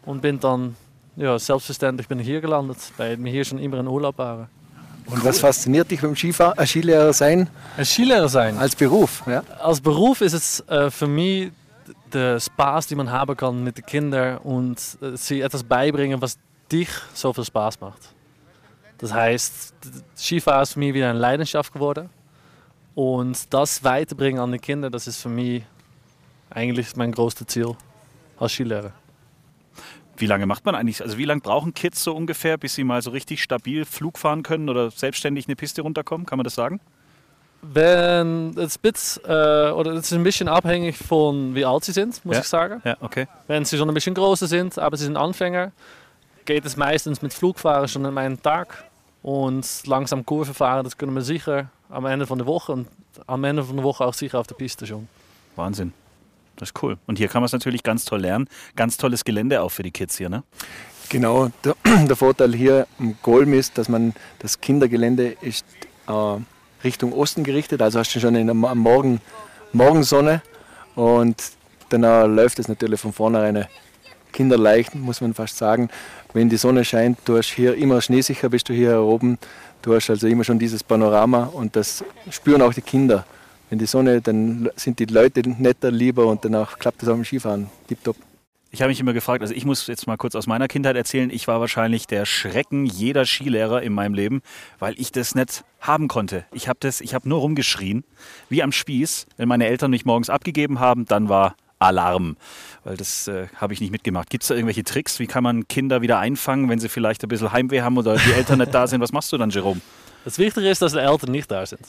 und 0.05 0.21
bin 0.21 0.39
dann 0.39 0.75
ja, 1.15 1.39
selbstverständlich 1.39 2.07
bin 2.07 2.19
ich 2.19 2.27
hier 2.27 2.41
gelandet, 2.41 2.77
weil 2.97 3.21
wir 3.23 3.31
hier 3.31 3.45
schon 3.45 3.59
immer 3.59 3.79
in 3.79 3.87
Urlaub 3.87 4.17
waren. 4.17 4.47
Und 5.07 5.23
was 5.23 5.39
fasziniert 5.39 5.89
dich 5.91 6.01
beim 6.01 6.15
Skifahr 6.15 6.57
äh, 6.57 6.65
Skilehrer 6.65 7.13
sein? 7.13 7.47
Ein 7.77 7.85
Skilehrer 7.85 8.27
sein? 8.27 8.57
Als 8.57 8.75
Beruf, 8.75 9.23
ja? 9.27 9.43
Als 9.59 9.79
Beruf 9.79 10.21
ist 10.21 10.33
es 10.33 10.59
äh, 10.67 10.89
für 10.89 11.07
mich 11.07 11.51
der 12.11 12.39
Spaß, 12.39 12.87
den 12.87 12.97
man 12.97 13.11
haben 13.11 13.37
kann 13.37 13.63
mit 13.63 13.77
den 13.77 13.85
Kindern 13.85 14.39
und 14.39 14.79
äh, 15.01 15.15
sie 15.15 15.41
etwas 15.41 15.63
beibringen, 15.63 16.21
was 16.21 16.39
dich 16.71 16.89
so 17.13 17.31
viel 17.33 17.45
Spaß 17.45 17.79
macht. 17.81 18.01
Das 18.97 19.13
heißt, 19.13 19.73
Skifahren 20.17 20.63
ist 20.63 20.73
für 20.73 20.79
mich 20.79 20.93
wieder 20.93 21.09
eine 21.09 21.19
Leidenschaft 21.19 21.71
geworden. 21.71 22.09
Und 22.95 23.53
das 23.53 23.83
weiterbringen 23.83 24.41
an 24.41 24.51
die 24.51 24.57
Kinder, 24.57 24.89
das 24.89 25.05
ist 25.05 25.21
für 25.21 25.29
mich 25.29 25.63
eigentlich 26.49 26.95
mein 26.95 27.11
größtes 27.11 27.47
Ziel 27.47 27.75
als 28.39 28.53
Skilehrer. 28.53 28.93
Wie 30.17 30.25
lange 30.27 30.45
macht 30.45 30.65
man 30.65 30.75
eigentlich, 30.75 31.01
also 31.01 31.17
wie 31.17 31.25
lange 31.25 31.41
brauchen 31.41 31.73
Kids 31.73 32.03
so 32.03 32.15
ungefähr, 32.15 32.57
bis 32.57 32.75
sie 32.75 32.83
mal 32.83 33.01
so 33.01 33.09
richtig 33.11 33.43
stabil 33.43 33.83
Flug 33.85 34.17
fahren 34.17 34.43
können 34.43 34.69
oder 34.69 34.89
selbstständig 34.91 35.47
eine 35.47 35.55
Piste 35.55 35.81
runterkommen? 35.81 36.25
Kann 36.25 36.37
man 36.37 36.43
das 36.45 36.55
sagen? 36.55 36.79
Wenn 37.61 38.55
es 38.57 38.77
bit, 38.77 39.19
äh, 39.25 39.29
oder 39.71 39.93
es 39.93 40.05
ist 40.11 40.13
ein 40.13 40.23
bisschen 40.23 40.47
abhängig 40.47 40.97
von 40.97 41.55
wie 41.55 41.65
alt 41.65 41.83
sie 41.83 41.93
sind, 41.93 42.23
muss 42.23 42.35
Ja. 42.35 42.41
ich 42.41 42.47
sagen. 42.47 42.81
Ja, 42.85 42.95
okay. 43.01 43.27
Wenn 43.47 43.65
sie 43.65 43.77
schon 43.77 43.89
ein 43.89 43.93
bisschen 43.93 44.13
größer 44.13 44.47
sind, 44.47 44.77
aber 44.77 44.95
sie 44.97 45.05
sind 45.05 45.17
Anfänger, 45.17 45.71
geht 46.45 46.63
es 46.65 46.77
meistens 46.77 47.21
mit 47.23 47.33
Flugfahren 47.33 47.87
schon 47.87 48.05
an 48.05 48.17
einen 48.17 48.41
Tag. 48.41 48.83
Und 49.23 49.65
langsam 49.87 50.23
Kurve 50.23 50.53
fahren, 50.53 50.83
das 50.83 50.95
können 50.97 51.15
wir 51.15 51.23
sicher 51.23 51.69
am 51.89 52.05
Ende 52.05 52.27
von 52.27 52.37
der 52.37 52.45
Woche 52.45 52.71
und 52.73 52.87
am 53.25 53.43
Ende 53.43 53.63
von 53.63 53.75
der 53.75 53.83
Woche 53.83 54.05
auch 54.05 54.13
sicher 54.13 54.39
auf 54.39 54.45
der 54.45 54.53
Piste 54.55 54.85
schon. 54.85 55.07
Wahnsinn. 55.55 55.93
Das 56.57 56.69
ist 56.69 56.83
cool. 56.83 56.97
Und 57.05 57.17
hier 57.17 57.27
kann 57.27 57.41
man 57.41 57.47
es 57.47 57.51
natürlich 57.51 57.83
ganz 57.83 58.05
toll 58.05 58.21
lernen. 58.21 58.47
Ganz 58.75 58.97
tolles 58.97 59.25
Gelände 59.25 59.61
auch 59.61 59.69
für 59.69 59.83
die 59.83 59.91
Kids 59.91 60.17
hier, 60.17 60.29
ne? 60.29 60.43
Genau, 61.09 61.51
der, 61.63 61.75
der 62.07 62.15
Vorteil 62.15 62.53
hier 62.55 62.87
im 62.99 63.15
Golm 63.21 63.53
ist, 63.53 63.77
dass 63.77 63.89
man 63.89 64.13
das 64.39 64.59
Kindergelände 64.59 65.35
ist 65.41 65.65
äh, 66.07 66.37
Richtung 66.83 67.13
Osten 67.13 67.43
gerichtet, 67.43 67.81
also 67.81 67.99
hast 67.99 68.13
du 68.15 68.19
schon 68.19 68.35
in 68.35 68.47
der 68.47 68.53
Morgen, 68.53 69.21
Morgensonne 69.73 70.41
und 70.95 71.35
dann 71.89 72.01
läuft 72.35 72.59
es 72.59 72.67
natürlich 72.67 72.99
von 72.99 73.13
vornherein 73.13 73.65
kinderleicht, 74.31 74.93
muss 74.95 75.21
man 75.21 75.33
fast 75.33 75.57
sagen. 75.57 75.89
Wenn 76.33 76.49
die 76.49 76.57
Sonne 76.57 76.83
scheint, 76.83 77.19
du 77.25 77.37
hast 77.37 77.51
hier 77.51 77.75
immer 77.75 78.01
schneesicher, 78.01 78.49
bist 78.49 78.67
du 78.67 78.73
hier 78.73 78.99
oben, 78.99 79.37
du 79.81 79.95
hast 79.95 80.09
also 80.09 80.27
immer 80.27 80.43
schon 80.43 80.59
dieses 80.59 80.83
Panorama 80.83 81.45
und 81.45 81.75
das 81.75 82.03
spüren 82.29 82.61
auch 82.61 82.73
die 82.73 82.81
Kinder. 82.81 83.25
Wenn 83.69 83.79
die 83.79 83.85
Sonne, 83.85 84.21
dann 84.21 84.69
sind 84.75 84.99
die 84.99 85.05
Leute 85.05 85.41
netter, 85.49 85.91
lieber 85.91 86.27
und 86.27 86.45
danach 86.45 86.77
klappt 86.77 87.01
es 87.03 87.09
auch 87.09 87.15
im 87.15 87.25
Skifahren. 87.25 87.69
Tipptopp. 87.87 88.15
Ich 88.71 88.81
habe 88.81 88.89
mich 88.89 88.99
immer 88.99 89.13
gefragt, 89.13 89.41
also 89.41 89.53
ich 89.53 89.63
muss 89.63 89.87
jetzt 89.87 90.05
mal 90.05 90.17
kurz 90.17 90.35
aus 90.35 90.47
meiner 90.47 90.67
Kindheit 90.67 90.97
erzählen, 90.97 91.29
ich 91.29 91.47
war 91.47 91.61
wahrscheinlich 91.61 92.07
der 92.07 92.25
Schrecken 92.25 92.85
jeder 92.85 93.25
Skilehrer 93.25 93.81
in 93.81 93.93
meinem 93.93 94.13
Leben, 94.13 94.41
weil 94.79 94.99
ich 94.99 95.13
das 95.13 95.33
nicht 95.33 95.63
haben 95.79 96.09
konnte. 96.09 96.45
Ich 96.51 96.67
habe 96.67 96.77
das, 96.81 96.99
ich 96.99 97.13
habe 97.13 97.29
nur 97.29 97.39
rumgeschrien, 97.39 98.03
wie 98.49 98.61
am 98.61 98.73
Spieß. 98.73 99.27
Wenn 99.37 99.47
meine 99.47 99.67
Eltern 99.67 99.91
mich 99.91 100.03
morgens 100.03 100.29
abgegeben 100.29 100.81
haben, 100.81 101.05
dann 101.05 101.29
war 101.29 101.55
Alarm, 101.79 102.35
weil 102.83 102.97
das 102.97 103.27
äh, 103.27 103.47
habe 103.55 103.73
ich 103.73 103.79
nicht 103.79 103.91
mitgemacht. 103.91 104.29
Gibt 104.29 104.43
es 104.43 104.49
da 104.49 104.55
irgendwelche 104.55 104.83
Tricks? 104.83 105.19
Wie 105.19 105.27
kann 105.27 105.43
man 105.43 105.67
Kinder 105.67 106.01
wieder 106.01 106.19
einfangen, 106.19 106.69
wenn 106.69 106.79
sie 106.79 106.89
vielleicht 106.89 107.23
ein 107.23 107.29
bisschen 107.29 107.53
Heimweh 107.53 107.81
haben 107.81 107.97
oder 107.97 108.17
die 108.17 108.31
Eltern 108.33 108.59
nicht 108.59 108.73
da 108.73 108.87
sind? 108.87 109.01
Was 109.01 109.11
machst 109.11 109.31
du 109.31 109.37
dann, 109.37 109.49
Jerome? 109.51 109.79
Das 110.25 110.37
Wichtige 110.37 110.69
ist, 110.69 110.81
dass 110.81 110.93
die 110.93 110.99
Eltern 110.99 111.31
nicht 111.31 111.49
da 111.49 111.65
sind. 111.65 111.81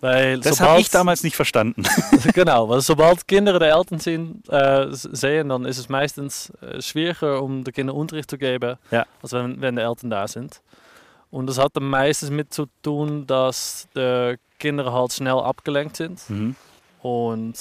Weil 0.00 0.38
Das 0.40 0.60
habe 0.60 0.80
ich 0.80 0.90
damals 0.90 1.22
nicht 1.22 1.34
verstanden. 1.36 1.82
genau, 2.34 2.68
weil 2.68 2.80
sobald 2.82 3.26
Kinder 3.26 3.58
de 3.58 3.70
Eltern 3.70 3.98
zien, 3.98 4.42
äh, 4.48 4.86
sehen, 4.90 5.48
dann 5.48 5.64
ist 5.64 5.78
es 5.78 5.88
meistens 5.88 6.50
äh, 6.60 6.82
schwieriger, 6.82 7.42
um 7.42 7.64
den 7.64 7.72
Kindern 7.72 7.96
Unterricht 7.96 8.28
zu 8.30 8.36
geben, 8.36 8.76
Ja. 8.90 9.06
als 9.22 9.32
wenn, 9.32 9.60
wenn 9.60 9.76
die 9.76 9.82
Eltern 9.82 10.10
da 10.10 10.28
sind. 10.28 10.60
Und 11.30 11.46
das 11.46 11.58
hat 11.58 11.74
dann 11.74 11.84
meistens 11.88 12.30
mit 12.30 12.52
zu 12.52 12.66
tun, 12.82 13.26
dass 13.26 13.88
die 13.96 14.36
Kinder 14.58 14.92
halt 14.92 15.12
schnell 15.12 15.38
abgelenkt 15.38 15.96
sind. 15.96 16.20
Mhm. 16.28 16.54
Und 17.02 17.54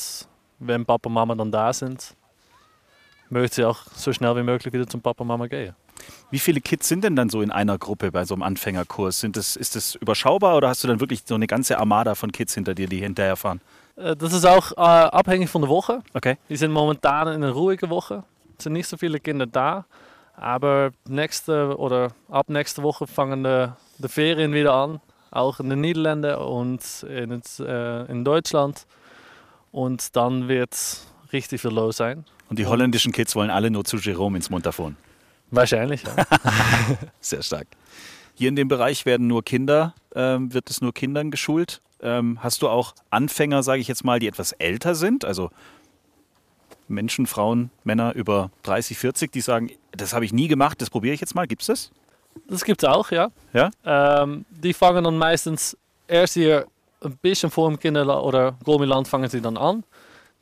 wenn 0.60 0.86
Papa 0.86 1.08
und 1.08 1.14
Mama 1.14 1.36
dann 1.36 1.52
da 1.52 1.74
sind, 1.74 2.14
möchten 3.30 3.56
sie 3.56 3.66
auch 3.66 3.80
so 3.96 4.14
schnell 4.14 4.36
wie 4.36 4.44
möglich 4.44 4.72
wieder 4.74 4.88
zum 4.88 5.02
Papa 5.02 5.22
und 5.24 5.28
Mama 5.28 5.48
gehen. 5.48 5.76
Wie 6.32 6.40
viele 6.40 6.62
Kids 6.62 6.88
sind 6.88 7.04
denn 7.04 7.16
dann 7.16 7.30
so 7.30 7.42
in 7.42 7.52
einer 7.52 7.78
Gruppe 7.78 8.12
bei 8.12 8.26
so 8.26 8.34
einem 8.34 8.44
Anfängerkurs? 8.44 9.20
Sind 9.20 9.38
das, 9.38 9.56
ist 9.56 9.76
das 9.76 9.96
überschaubar 9.96 10.58
oder 10.58 10.70
hast 10.70 10.84
du 10.84 10.88
dann 10.88 11.00
wirklich 11.00 11.24
so 11.26 11.36
eine 11.36 11.48
ganze 11.48 11.78
Armada 11.78 12.16
von 12.16 12.32
Kids 12.32 12.54
hinter 12.56 12.74
dir, 12.74 12.88
die 12.88 13.00
hinterher 13.00 13.36
fahren? 13.36 13.62
Äh, 13.96 14.16
das 14.16 14.34
ist 14.34 14.46
auch 14.46 14.72
äh, 14.72 14.76
abhängig 14.76 15.50
von 15.50 15.62
der 15.62 15.70
Woche. 15.70 16.02
Okay. 16.14 16.38
Wir 16.48 16.58
sind 16.58 16.72
momentan 16.72 17.28
in 17.28 17.44
einer 17.44 17.52
ruhigen 17.52 17.90
Woche. 17.90 18.24
Es 18.58 18.64
sind 18.64 18.74
nicht 18.74 18.88
so 18.88 18.98
viele 18.98 19.20
Kinder 19.20 19.46
da. 19.46 19.86
Aber 20.36 20.92
nächste 21.08 21.78
oder 21.78 22.12
ab 22.30 22.50
nächste 22.50 22.82
Woche 22.82 23.06
fangen 23.06 23.44
die, 23.44 23.72
die 24.00 24.08
Ferien 24.08 24.54
wieder 24.54 24.74
an. 24.74 25.00
Auch 25.32 25.60
in 25.60 25.70
den 25.70 25.82
Niederlanden 25.82 26.36
und 26.36 26.82
in, 27.04 27.42
äh, 27.60 28.06
in 28.06 28.24
Deutschland. 28.24 28.86
Und 29.72 30.16
dann 30.16 30.48
wird 30.48 30.76
richtig 31.32 31.62
viel 31.62 31.72
los 31.72 31.98
sein. 31.98 32.26
Und 32.50 32.60
die 32.60 32.68
holländischen 32.68 33.12
Kids 33.12 33.36
wollen 33.36 33.50
alle 33.50 33.72
nur 33.72 33.84
zu 33.84 33.98
Jerome 33.98 34.38
ins 34.38 34.50
Montafon. 34.50 34.96
Wahrscheinlich, 35.54 36.04
ja. 36.04 36.16
Sehr 37.22 37.44
stark. 37.44 37.68
Hier 38.34 38.50
in 38.50 38.56
dem 38.56 38.68
Bereich 38.68 39.06
werden 39.06 39.28
nur 39.28 39.44
Kinder, 39.44 39.94
ähm, 40.16 40.54
wird 40.54 40.70
es 40.70 40.82
nur 40.82 40.94
Kindern 40.94 41.30
geschult. 41.30 41.82
Ähm, 42.02 42.40
hast 42.42 42.64
du 42.64 42.70
auch 42.70 42.96
Anfänger, 43.12 43.62
sage 43.62 43.80
ich 43.80 43.88
jetzt 43.88 44.04
mal, 44.04 44.20
die 44.20 44.28
etwas 44.28 44.54
älter 44.54 44.96
sind? 44.96 45.26
Also 45.26 45.52
Menschen, 46.88 47.28
Frauen, 47.28 47.70
Männer 47.84 48.16
über 48.16 48.50
30, 48.64 48.98
40, 48.98 49.32
die 49.32 49.42
sagen, 49.42 49.72
das 49.92 50.14
habe 50.14 50.26
ich 50.26 50.34
nie 50.34 50.48
gemacht, 50.48 50.82
das 50.82 50.90
probiere 50.90 51.14
ich 51.14 51.22
jetzt 51.22 51.36
mal. 51.36 51.46
Gibt 51.46 51.62
es 51.62 51.68
das? 51.68 51.92
Das 52.48 52.66
gibt 52.66 52.82
es 52.82 52.90
auch, 52.90 53.12
ja. 53.12 53.30
Ja? 53.54 53.70
Ähm, 53.86 54.46
die 54.50 54.74
fangen 54.74 55.04
dann 55.04 55.18
meistens 55.18 55.78
erst 56.08 56.34
hier 56.34 56.66
ein 57.04 57.16
bisschen 57.18 57.52
vor 57.52 57.70
dem 57.70 57.80
Kinder- 57.80 58.24
oder 58.24 58.58
Golmiland 58.64 59.08
fangen 59.08 59.30
sie 59.30 59.42
dann 59.42 59.58
an. 59.58 59.84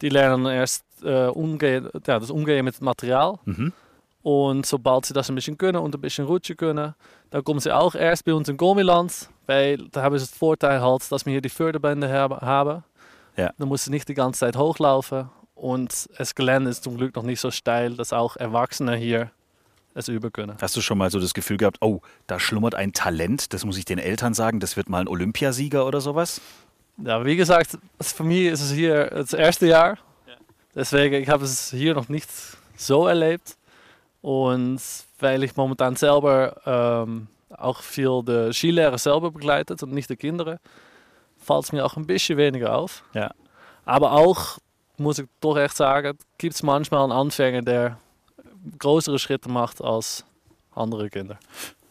Die 0.01 0.09
lernen 0.09 0.45
erst 0.45 0.85
äh, 1.03 1.25
umgehen, 1.27 1.89
ja, 2.07 2.19
das 2.19 2.31
Umgehen 2.31 2.63
mit 2.63 2.81
Material. 2.81 3.39
Mhm. 3.45 3.73
Und 4.23 4.65
sobald 4.65 5.05
sie 5.05 5.13
das 5.13 5.29
ein 5.29 5.35
bisschen 5.35 5.57
können 5.57 5.77
und 5.77 5.95
ein 5.95 6.01
bisschen 6.01 6.25
rutschen 6.25 6.55
können, 6.57 6.93
dann 7.31 7.43
kommen 7.43 7.59
sie 7.59 7.71
auch 7.75 7.95
erst 7.95 8.25
bei 8.25 8.33
uns 8.33 8.49
in 8.49 8.57
Golmiland. 8.57 9.29
Weil 9.47 9.77
da 9.91 10.03
haben 10.03 10.17
sie 10.17 10.25
das 10.25 10.37
Vorteil 10.37 10.81
halt, 10.81 11.11
dass 11.11 11.25
wir 11.25 11.31
hier 11.31 11.41
die 11.41 11.49
Förderbänder 11.49 12.11
haben- 12.11 12.39
haben. 12.41 12.83
Ja. 13.35 13.51
Dann 13.57 13.67
muss 13.67 13.85
sie 13.85 13.91
nicht 13.91 14.07
die 14.09 14.13
ganze 14.13 14.41
Zeit 14.41 14.55
hochlaufen. 14.57 15.29
Und 15.55 16.09
das 16.17 16.35
Gelände 16.35 16.69
ist 16.69 16.83
zum 16.83 16.97
Glück 16.97 17.15
noch 17.15 17.23
nicht 17.23 17.39
so 17.39 17.51
steil, 17.51 17.95
dass 17.95 18.13
auch 18.13 18.35
Erwachsene 18.35 18.95
hier 18.95 19.31
es 19.93 20.07
üben 20.07 20.31
können. 20.31 20.55
Hast 20.61 20.75
du 20.75 20.81
schon 20.81 20.97
mal 20.97 21.09
so 21.11 21.19
das 21.19 21.33
Gefühl 21.33 21.57
gehabt, 21.57 21.77
oh, 21.81 21.99
da 22.27 22.39
schlummert 22.39 22.75
ein 22.75 22.93
Talent, 22.93 23.53
das 23.53 23.65
muss 23.65 23.77
ich 23.77 23.85
den 23.85 23.99
Eltern 23.99 24.33
sagen, 24.33 24.59
das 24.59 24.77
wird 24.77 24.87
mal 24.89 25.01
ein 25.01 25.07
Olympiasieger 25.07 25.85
oder 25.85 25.99
sowas? 25.99 26.39
Ja, 26.97 27.25
wie 27.25 27.35
gesagt, 27.35 27.77
für 27.99 28.23
mich 28.23 28.45
ist 28.45 28.61
es 28.61 28.71
hier 28.71 29.05
das 29.07 29.33
erste 29.33 29.67
Jahr. 29.67 29.97
Deswegen, 30.73 31.15
ich 31.21 31.27
habe 31.29 31.43
es 31.43 31.71
hier 31.71 31.93
noch 31.93 32.07
nicht 32.07 32.29
so 32.77 33.05
erlebt. 33.07 33.57
Und 34.21 34.81
weil 35.19 35.43
ich 35.43 35.55
momentan 35.55 35.95
selber 35.95 36.55
ähm, 36.65 37.27
auch 37.57 37.81
viel 37.81 38.21
die 38.23 38.53
Skilehrer 38.53 38.97
selber 38.97 39.31
begleitet 39.31 39.81
und 39.83 39.93
nicht 39.93 40.09
die 40.09 40.15
Kinder, 40.15 40.59
fällt 41.37 41.63
es 41.63 41.71
mir 41.71 41.85
auch 41.85 41.97
ein 41.97 42.05
bisschen 42.05 42.37
weniger 42.37 42.75
auf. 42.75 43.03
Ja. 43.13 43.31
Aber 43.85 44.13
auch, 44.13 44.59
muss 44.97 45.19
ich 45.19 45.27
doch 45.39 45.57
echt 45.57 45.75
sagen, 45.75 46.17
gibt 46.37 46.53
es 46.53 46.63
manchmal 46.63 47.03
einen 47.03 47.11
Anfänger, 47.11 47.61
der 47.63 47.97
größere 48.77 49.17
Schritte 49.17 49.49
macht 49.49 49.81
als 49.81 50.23
andere 50.75 51.09
Kinder. 51.09 51.39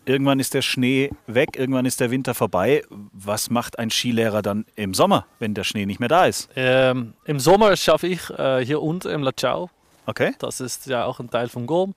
Irgendwann 0.07 0.41
ist 0.41 0.55
der 0.55 0.63
Schnee 0.63 1.11
weg, 1.27 1.57
irgendwann 1.57 1.85
ist 1.85 2.01
der 2.01 2.11
Winter 2.11 2.35
vorbei. 2.35 2.83
Was 2.89 3.51
macht 3.51 3.79
ein 3.79 3.91
Skilehrer 3.91 4.41
dann 4.43 4.65
im 4.77 4.95
Sommer, 4.95 5.27
wenn 5.41 5.55
der 5.55 5.65
Schnee 5.65 5.85
nicht 5.85 6.01
mehr 6.01 6.09
da 6.09 6.27
ist? 6.27 6.49
Ähm, 6.57 7.15
Im 7.25 7.39
Sommer 7.39 7.77
schaffe 7.77 8.07
ich 8.07 8.31
äh, 8.31 8.65
hier 8.65 8.81
unten 8.81 9.09
im 9.09 9.23
Lachau 9.23 9.69
Okay. 10.07 10.35
Das 10.39 10.61
ist 10.61 10.87
ja 10.87 11.05
auch 11.05 11.21
ein 11.21 11.31
Teil 11.31 11.49
von 11.49 11.67
Golm. 11.67 11.95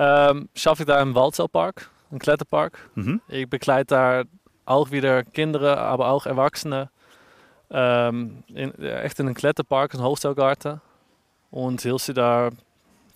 Ähm, 0.00 0.48
schaffe 0.54 0.84
ich 0.84 0.86
da 0.86 1.02
im 1.02 1.16
Waldseilpark, 1.16 1.90
einen 2.10 2.20
Kletterpark. 2.20 2.78
Mhm. 2.94 3.20
Ich 3.26 3.50
begleite 3.50 3.94
da 3.94 4.22
auch 4.64 4.92
wieder 4.92 5.24
Kinder, 5.24 5.78
aber 5.78 6.08
auch 6.10 6.24
Erwachsene. 6.24 6.90
Ähm, 7.70 8.44
in, 8.46 8.72
echt 8.80 9.18
in 9.18 9.26
einem 9.26 9.34
Kletterpark, 9.34 9.94
een 9.94 10.02
Hochseilgarten. 10.02 10.80
Und 11.50 11.82
hilf 11.82 12.02
sie 12.02 12.14
da, 12.14 12.50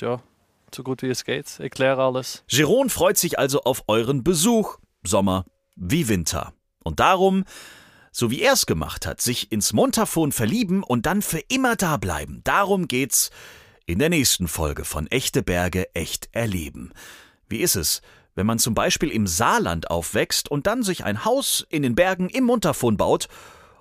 ja, 0.01 0.21
so 0.75 0.83
gut 0.83 1.03
wie 1.03 1.09
es 1.09 1.25
geht. 1.25 1.61
Ich 1.61 1.71
kläre 1.71 2.03
alles. 2.03 2.43
Giron 2.49 2.91
freut 2.91 3.17
sich 3.17 3.39
also 3.39 3.63
auf 3.63 3.85
euren 3.87 4.25
Besuch, 4.25 4.79
Sommer 5.05 5.45
wie 5.77 6.09
Winter. 6.09 6.53
Und 6.83 6.99
darum, 6.99 7.45
so 8.11 8.33
wie 8.33 8.43
er 8.43 8.55
es 8.55 8.67
gemacht 8.67 9.07
hat, 9.07 9.21
sich 9.21 9.53
ins 9.53 9.73
Montafon 9.73 10.33
verlieben 10.33 10.83
und 10.83 11.07
dann 11.07 11.23
für 11.23 11.41
immer 11.49 11.77
da 11.77 11.97
bleiben. 11.97 12.41
Darum 12.43 12.89
geht's 12.89 13.31
in 13.93 13.99
der 13.99 14.09
nächsten 14.09 14.49
Folge 14.49 14.87
von 14.87 15.07
Echte 15.09 15.43
Berge 15.43 15.95
echt 15.95 16.31
erleben. 16.33 16.95
Wie 17.47 17.59
ist 17.59 17.77
es, 17.77 18.01
wenn 18.35 18.47
man 18.47 18.59
zum 18.59 18.73
Beispiel 18.73 19.11
im 19.11 19.27
Saarland 19.27 19.91
aufwächst 19.91 20.51
und 20.51 20.67
dann 20.67 20.83
sich 20.83 21.05
ein 21.05 21.27
Haus 21.27 21.67
in 21.69 21.83
den 21.83 21.95
Bergen 21.95 22.31
im 22.31 22.45
Montafon 22.45 22.97
baut 22.97 23.29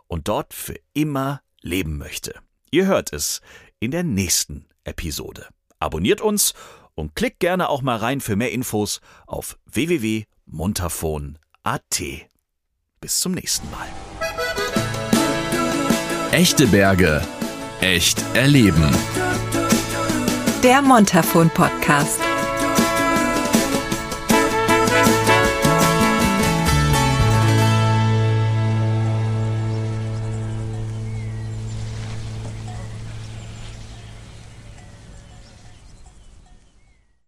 und 0.08 0.28
dort 0.28 0.54
für 0.54 0.76
immer 0.92 1.42
leben 1.62 1.98
möchte? 1.98 2.34
Ihr 2.72 2.88
hört 2.88 3.14
es 3.14 3.40
in 3.80 3.92
der 3.92 4.04
nächsten 4.04 4.66
Episode. 4.84 5.48
Abonniert 5.80 6.20
uns 6.20 6.56
und 6.94 7.16
klickt 7.16 7.40
gerne 7.40 7.70
auch 7.70 7.82
mal 7.82 7.96
rein 7.96 8.20
für 8.20 8.36
mehr 8.36 8.52
Infos 8.52 9.00
auf 9.28 9.58
www.montafon.at. 9.66 12.02
Bis 13.00 13.22
zum 13.22 13.32
nächsten 13.32 13.72
Mal. 13.72 13.88
Echte 16.34 16.68
Berge. 16.68 17.26
Echt 17.80 18.22
erleben. 18.34 18.94
Der 20.64 20.84
Montafon 20.84 21.50
Podcast. 21.50 22.31